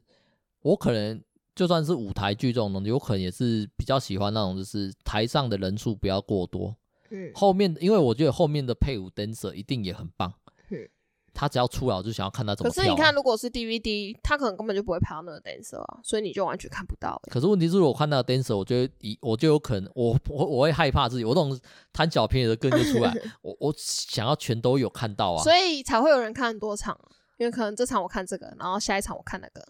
[0.64, 1.22] 我可能
[1.56, 6.76] 就算是舞台剧这种东西，我可能也是比较喜欢那种，就是台上的人数不要过多，
[7.12, 10.34] 嗯，后面因为我觉得后面的配舞 dancer 一定也很棒，
[10.72, 10.90] 嗯，
[11.32, 12.82] 他只要出来我就想要看他怎么跳。
[12.82, 17.22] 可是你看，如果是 DVD，他可能根本就不会拍到那个 dancer 啊，所以你就完全看不到。
[17.30, 21.60] 可是问题是，我看那个 dancer，我觉得以我就有可能，我我我会害怕自己，我这种
[21.92, 26.98] 贪小便宜的个性就出来， 我我想要全都有看到啊，所以才会有人看很多场。
[27.38, 29.68] 因为可能这场我看这个，然后下一场我看那个，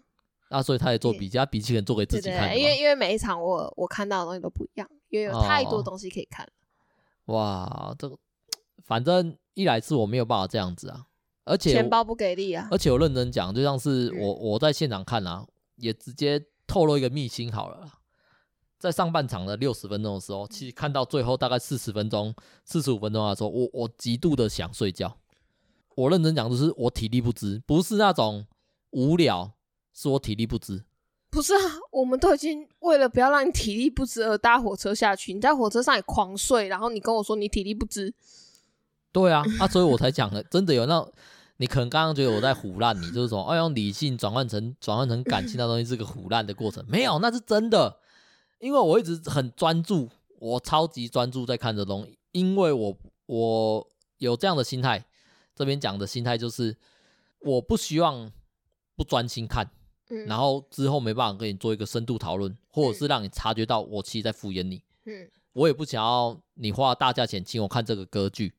[0.54, 2.56] 那、啊、所以他也做笔记，他笔记可能做给自己看。
[2.56, 6.45] 因为因为每一场我我看到的东西都不一样，因为有太多东西可以看。
[7.26, 8.16] 哦、哇，这个
[8.86, 11.08] 反正一来是我没有办法这样子啊，
[11.43, 12.68] 而且钱包不给力啊。
[12.70, 15.43] 而且我认真讲，就像是我我在现场看啊，
[15.78, 17.91] 也直接透露一个秘辛好了，
[18.78, 22.32] 在上半场的六十分钟的时候，其实看到最后大概四十分钟、
[22.64, 25.18] 四十五分钟的时候，我我极度的想睡觉。
[25.95, 28.45] 我认真讲，就是我体力不支，不是那种
[28.91, 29.51] 无聊，
[29.93, 30.83] 是我体力不支。
[31.29, 31.59] 不是啊，
[31.91, 38.13] 我们都已经为了不要让你体力不支而搭火车下去，你在火车上也狂睡，然后你跟我说你体力不支。
[39.11, 41.03] 对啊，啊，所以我才讲了，真的有那，
[41.57, 47.99] 你可能刚刚觉得我在胡烂你，就是说，哦，用理性转换成转换成感性的东西是个胡烂的过程，没有，那是真的，
[48.59, 53.87] 因为我一直很专注，我超级专注在看这东西，因为我我
[54.19, 55.03] 有这样的心态，
[55.55, 56.77] 这边讲的心态就是
[57.39, 58.31] 我不希望
[58.95, 59.71] 不专心看。
[60.28, 64.84] 然后之后没办法跟你做一个深度讨论，或者是让你察觉到我其实在敷衍你。
[65.06, 68.54] 嗯，我也不想要你花大价钱请我看这个歌剧，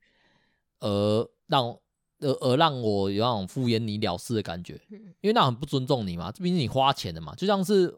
[0.79, 1.77] 而让
[2.19, 4.79] 而而让我有那种敷衍你了事的感觉。
[4.89, 7.33] 因为那很不尊重你嘛，毕竟你花钱的嘛。
[7.35, 7.97] 就像是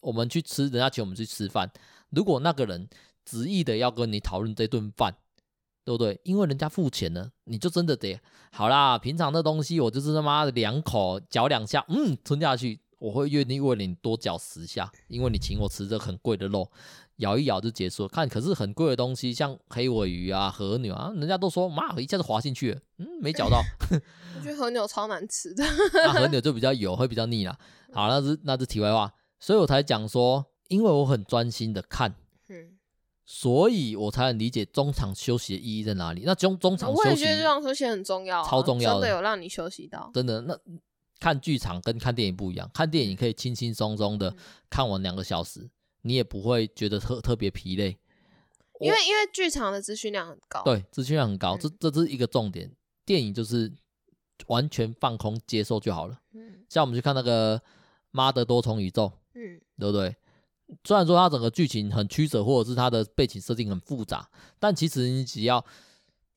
[0.00, 1.70] 我们去吃，人家请我们去吃饭，
[2.10, 2.88] 如果那个人
[3.24, 5.16] 执意的要跟你讨论这顿饭。
[5.86, 6.20] 对不对？
[6.24, 8.18] 因为人家付钱了，你就真的得
[8.50, 8.98] 好啦。
[8.98, 16.68] 平常的东西，我就是他妈的两口嚼两下，嗯，吞下去，我会愿意为你多嚼十下，因为你请我吃这很贵的肉，
[17.18, 18.08] 咬一咬就结束了。
[18.08, 23.62] 看，可是很贵的东西，像黑尾鱼啊、和牛啊，人家都说妈，一下子滑进去了，嗯，没嚼到。
[24.36, 25.64] 我觉得和牛超难吃的，
[25.94, 27.56] 那和 牛就比较油，会比较腻啦。
[27.92, 32.12] 好，那是那是题外话，所以我才讲说，因为我很专心的看。
[33.28, 36.22] 所以我才能理解中场休息的意义在哪里。
[36.24, 40.08] 那中中场休息，我也觉得中场休息很重要，超重要的，真的有让你休息到。
[40.14, 40.56] 真的，那
[41.18, 44.34] 看剧场跟看电影不一样，看电影可以轻轻松松的
[44.70, 45.68] 看完两个小时，
[46.02, 47.98] 你也不会觉得特特别疲累。
[48.78, 52.70] 因为因为剧场的资讯量很高，对，资讯量很高，这这是一个重点。
[53.04, 53.72] 电影就是
[54.48, 56.20] 完全放空接受就好了。
[56.34, 57.58] 嗯，像我们去看那个
[58.10, 60.14] 《妈的多重宇宙》，嗯，对不对？
[60.84, 65.64] 虽然说它整个剧情很曲折，或者是它的背景设定很复杂，但其实你只要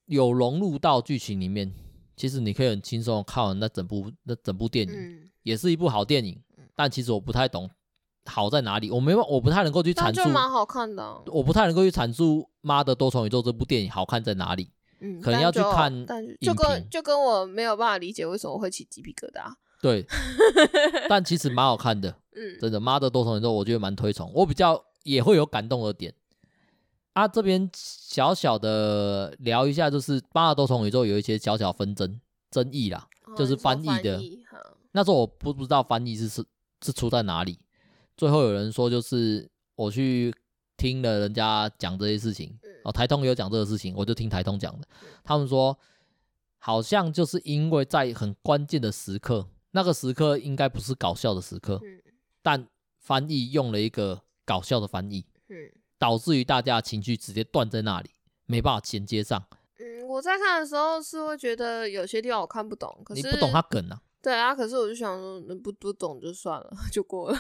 [0.05, 1.73] 有融入到剧情里面，
[2.15, 6.41] 其实你可以很轻松看完那整部那整部电影，嗯，也是一部好电影。
[6.75, 7.69] 但其实我不太懂
[8.25, 10.29] 好在哪里，我没我不太能够去阐述。
[10.29, 11.21] 蛮好看的啊。
[11.27, 14.71] 我不太能够去阐述《妈的多重宇宙》这部电影好看在哪里。
[15.01, 16.05] 嗯，可能要去看
[16.39, 19.53] 就跟就跟我没有办法理解为什么会起鸡皮疙瘩。
[19.81, 20.05] 对，
[21.07, 22.79] 但其实蛮好看的，嗯，真的。
[22.79, 24.31] 妈的多重宇宙，我觉得蛮推崇。
[24.33, 26.13] 我比较也会有感动的点。
[27.13, 32.19] 啊，这边小小的聊一下，就是妈的多重宇宙有一些小小纷争
[32.49, 34.21] 争议啦，哦、就是翻译的。
[34.93, 36.45] 那时候我不不知道翻译是是
[36.81, 37.59] 是出在哪里。
[38.15, 40.33] 最后有人说，就是我去
[40.77, 44.87] 听了人家讲这些事情，嗯、哦，台通有讲这个事情，我就听台通讲的。
[45.01, 45.77] 嗯、他们说，
[46.57, 49.47] 好像就是因为在很关键的时刻。
[49.71, 52.01] 那个时刻应该不是搞笑的时刻，嗯、
[52.41, 52.67] 但
[52.97, 58.09] 翻译用了一个搞笑的翻译，嗯、导致于大家情绪直接断在那里，
[58.45, 59.43] 没办法衔接上。
[59.79, 64.01] 嗯，我在看的时候是会觉得有些地方我看不懂，可是你不懂他梗啊？
[64.21, 67.39] 对啊，可是我就想说，不不懂就算了， 就过了。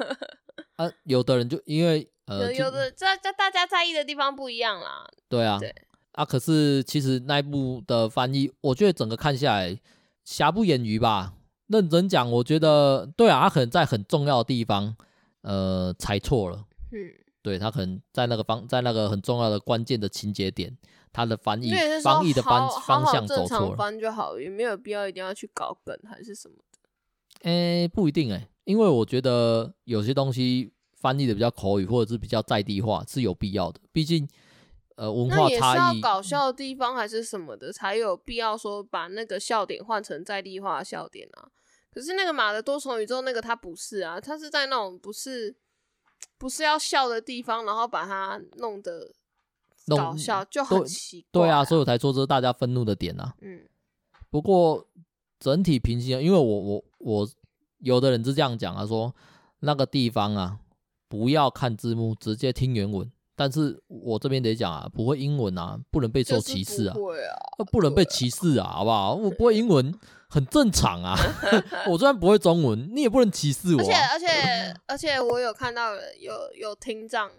[0.76, 5.06] 啊，有的人就因为呃，有，有的在在大家在意的地方不一样啦。
[5.28, 5.74] 对啊，对
[6.12, 9.80] 啊，可是其实那一部的翻译，我觉得整个看下来
[10.24, 11.32] 瑕不掩瑜吧。
[11.72, 14.94] 认真讲，我觉得对啊，他可能在很重要的地方，
[15.40, 16.64] 呃，猜错了。
[16.92, 17.10] 嗯，
[17.42, 20.76] 对他可能在那个方，在那个很重要的关键的情节点，
[21.12, 21.72] 他的翻译
[22.04, 23.76] 翻译的方方向走错了。
[23.76, 27.50] 翻就好，也没有必要一定要去搞梗还是什么的。
[27.50, 34.28] 诶，不一定诶，因为我觉得有些东西翻译的比较口语或者是比较在地化是有必要的，毕竟。
[34.94, 41.48] 呃，文化差异，搞笑的地方还是什么的，嗯、才有必要说把那个笑点换成在地化的笑点啊。
[41.92, 45.54] 可是那个马的多重宇宙那个他不是啊，他是在那种不是
[46.38, 49.12] 不是要笑的地方，然后把它弄得
[49.88, 51.46] 搞笑，就很奇怪，啊。
[51.46, 53.34] 对啊，所以我才说这是大家愤怒的点啊。
[53.40, 53.60] 嗯。
[54.30, 54.88] 不过
[55.38, 57.28] 整体平心，因为我我我
[57.78, 59.14] 有的人是这样讲啊，说
[59.60, 60.58] 那个地方啊，
[61.08, 63.12] 不要看字幕，直接听原文。
[63.34, 69.14] 但是我这边得讲啊，不会英文啊，不能被受歧视啊，不，啊不能被歧视啊，啊好不好？
[69.14, 69.92] 我不会英文
[70.32, 71.14] 很正常啊，
[71.90, 73.84] 我虽然不会中文，你也不能歧视我，啊。
[73.84, 77.30] 而且而且而且，我有看到有有听障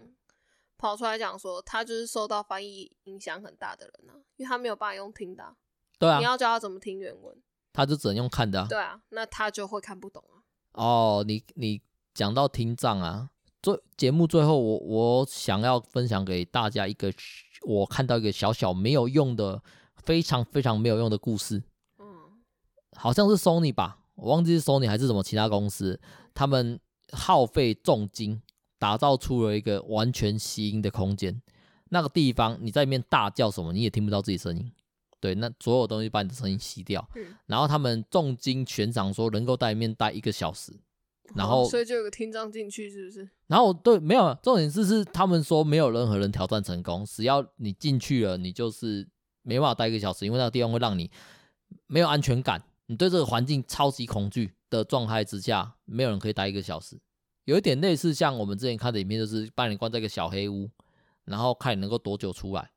[0.78, 5.42] 跑出来讲说，他就是受到翻译影响很大的人啊，因为他没有办法用听的，
[5.98, 7.36] 对啊，你要教他怎么听原文，
[7.72, 10.38] 他就只能用看的，啊，对啊，那他就会看不懂啊。
[10.74, 11.82] 哦，你你
[12.14, 13.30] 讲到听障啊。
[13.60, 17.10] 最节目最后我，我我想要分享给大家一个，
[17.66, 19.62] 我看到一个小小没有用的，
[19.96, 21.62] 非常非常没有用的故事。
[22.94, 26.00] 嗯，好像是 Sony 吧，我忘记是 Sony 还是什么其他公司，
[26.32, 26.78] 他们
[27.12, 28.40] 耗费重金
[28.78, 31.40] 打造出了一个完全吸音的空间。
[31.90, 34.72] 那个地方你在里面大叫什么，你也听不到自己声音，
[35.20, 37.06] 对，那所有东西把你的声音吸掉。
[37.14, 40.72] 嗯、然后他们重金悬赏说能够在里面待一个小时，
[41.34, 43.28] 然后、哦、所以就有个听障进去，是不是？
[43.46, 49.06] 然后对，没有重点是是他们说没有任何人挑战成功，只要你进去了，你就是
[49.42, 51.08] 没办法待一个小时，因为那个地方会让你
[51.86, 57.00] 没有安全感，你对这个环境超级恐惧的状态之下，没有人可以待一个小时。
[57.44, 60.70] 有一点类似像我们之前看的影片，就是把你关在一个小黑屋，
[61.24, 62.70] 然后看你能够多久出来。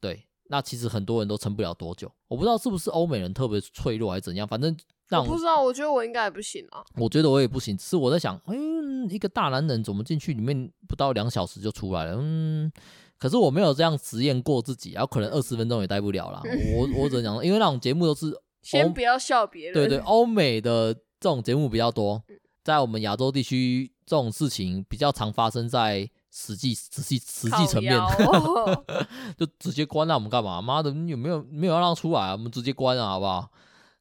[0.00, 2.10] 对，那其实很多人都撑不了多久。
[2.28, 4.76] 我不知道是不是欧美人特别脆弱还是怎样，反正
[5.08, 5.62] 让我，我不知道。
[5.62, 6.84] 我觉得我应该也不行啊。
[6.96, 12.16] 我觉得我也不行，只是我在想，嗯，一个大男人怎么进去里面不到两小时就出来了？
[12.20, 12.72] 嗯，
[13.18, 16.42] 可是我没有这样实验过自己，然后可能二十分钟也待不了啦。
[16.76, 19.74] 我我只能讲，因为那种节目都是先不要笑别人。
[19.74, 22.22] 对对，欧美的这种节目比较多，
[22.62, 23.92] 在我们亚洲地区。
[24.08, 28.84] 这种事情比较常发生在实际、实际、实际层面，哦、
[29.36, 30.14] 就直接关了。
[30.14, 30.62] 我们干嘛？
[30.62, 32.32] 妈的，你有没有没有要让出来啊？
[32.32, 33.50] 我们直接关了，好不好？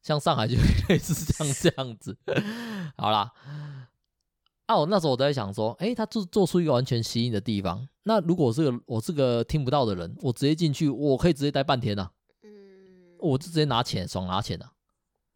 [0.02, 0.56] 像上海就
[0.88, 2.18] 类似像这样子。
[2.96, 3.30] 好啦，
[4.68, 7.86] 啊，我那时候我在想说，哎、欸，他做做出一个完全吸引的地方。
[8.04, 12.10] 那如果我是个我是个听不到的人，我直接进去，我可以直接待半天啊。
[13.18, 14.72] 嗯，我就直接拿钱，爽拿钱啊。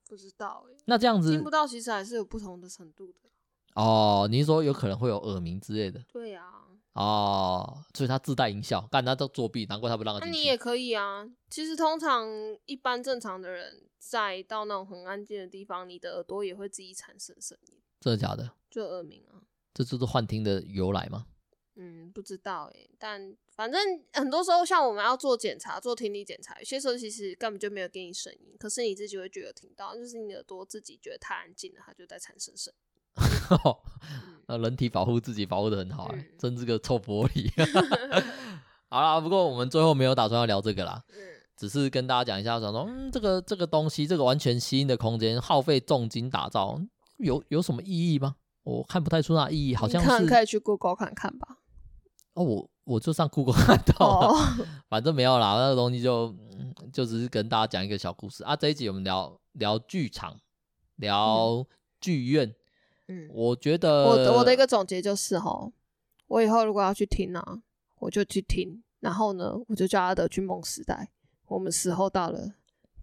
[0.08, 0.78] 不知道哎、欸。
[0.86, 3.30] 那这样子听不到，其实还是有不同的程度的。
[3.76, 6.04] 哦，你是说有可能会有耳鸣之类的？
[6.12, 6.68] 对呀、啊。
[6.94, 10.20] 哦，所以他自带音效，干他都作弊，难怪他不让。
[10.20, 11.26] 那你也可以啊。
[11.50, 12.28] 其实通常
[12.66, 17.78] 一般正常的人，在到那种很安静的地方，你的耳朵也会自己产生声音。
[18.02, 18.52] 真的假的？
[18.70, 19.40] 就耳鸣啊。
[19.74, 21.28] 这就是幻听的由来吗？
[21.76, 22.89] 嗯，不知道哎、欸。
[22.99, 23.80] 但反正
[24.13, 32.80] 很多时候，像我们要做检查、做听力检查，有些时候其实根本就没有给你声音，可是你自己会觉得听到，就是你耳朵自己觉得太安静了，它就在产生声音。
[34.47, 37.49] 那人体保护自己保护的很好，欸， 真是个臭玻璃。
[38.89, 41.01] 好啦，不过我们最后没有打算要聊这个啦，
[41.55, 46.82] 只是跟大家讲一下，想说，嗯，这个这个东西，这个完全新的空间，耗费重金打造，
[47.17, 48.36] 有有什么意义吗？
[48.63, 51.57] 我看不太出那意义，好像是可以去 Google 看看吧。
[52.34, 56.34] 哦，我我就上 Google 看到了，哦、反正没有啦，那个东西就
[56.94, 58.56] 就只是跟大家讲一个小故事啊。
[58.56, 60.38] 这一集我们聊聊剧场，
[60.96, 61.66] 聊
[62.00, 62.54] 剧院。
[63.08, 65.72] 嗯，我觉得我的我的一个总结就是齁，
[66.28, 67.62] 我以后如果要去听啊，
[68.00, 71.10] 我就去听，然后呢，我就叫阿德去梦时代，
[71.48, 72.54] 我们时候到了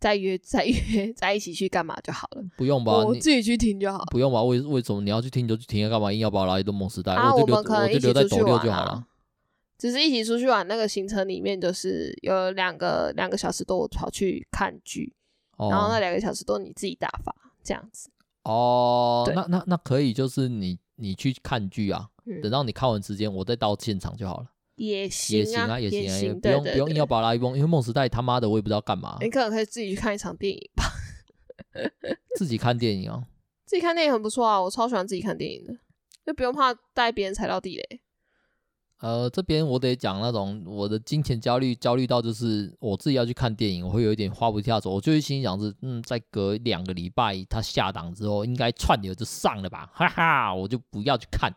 [0.01, 2.43] 再约再约 再一起去干嘛就好了。
[2.57, 4.03] 不用吧，我自己去听就好。
[4.11, 4.43] 不用吧？
[4.43, 7.13] 为为什么你要去听就去听，干嘛硬要把我拉一顿梦时代？
[7.15, 9.05] 啊，我，就我们可能一起出去玩就好了。
[9.79, 15.15] 只是一起出去玩那个行程里面，就是有两个两个小时多，我跑去看剧，
[15.57, 18.11] 哦，然后那两个小时多你自己打发这样子。
[18.43, 24.47] 哦，那那那可以，就是你你去看剧啊，嗯、等到你看完时间，我再到现场就好了。
[24.75, 29.17] 也行，也行啊，也行啊，也不用不用硬要把拉一蹦，因为梦时代他妈的我也不知道干嘛。
[29.21, 30.85] 你可能可以自己去看一场电影吧。
[32.37, 33.25] 自己看电影哦？
[33.65, 35.75] 自己看电影很不错啊，我超喜欢自己看电影的，
[36.25, 38.01] 就不用怕带别人踩到地雷。
[39.01, 44.91] 呃，这边我得讲那种我的金钱焦虑，焦虑到就是我自己要去看电影，我会有一点花不下手。
[44.91, 51.49] 我就会心想是，嗯，再隔两个礼拜它下档之后，应该串流就上了吧，哈哈，我就不要去看。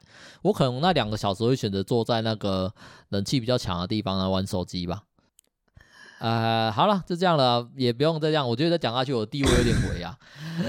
[0.43, 2.71] 我可能那两个小时会选择坐在那个
[3.09, 5.01] 冷气比较强的地方来玩手机吧。
[6.19, 8.47] 呃，好了，就这样了，也不用再这样。
[8.47, 10.15] 我觉得再讲下去，我的地位有点微啊。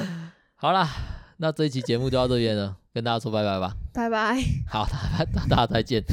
[0.57, 0.89] 好了，
[1.37, 2.79] 那这一期节目就到这边了。
[2.93, 6.05] 跟大家说拜拜吧，拜拜，好，大家大家再见。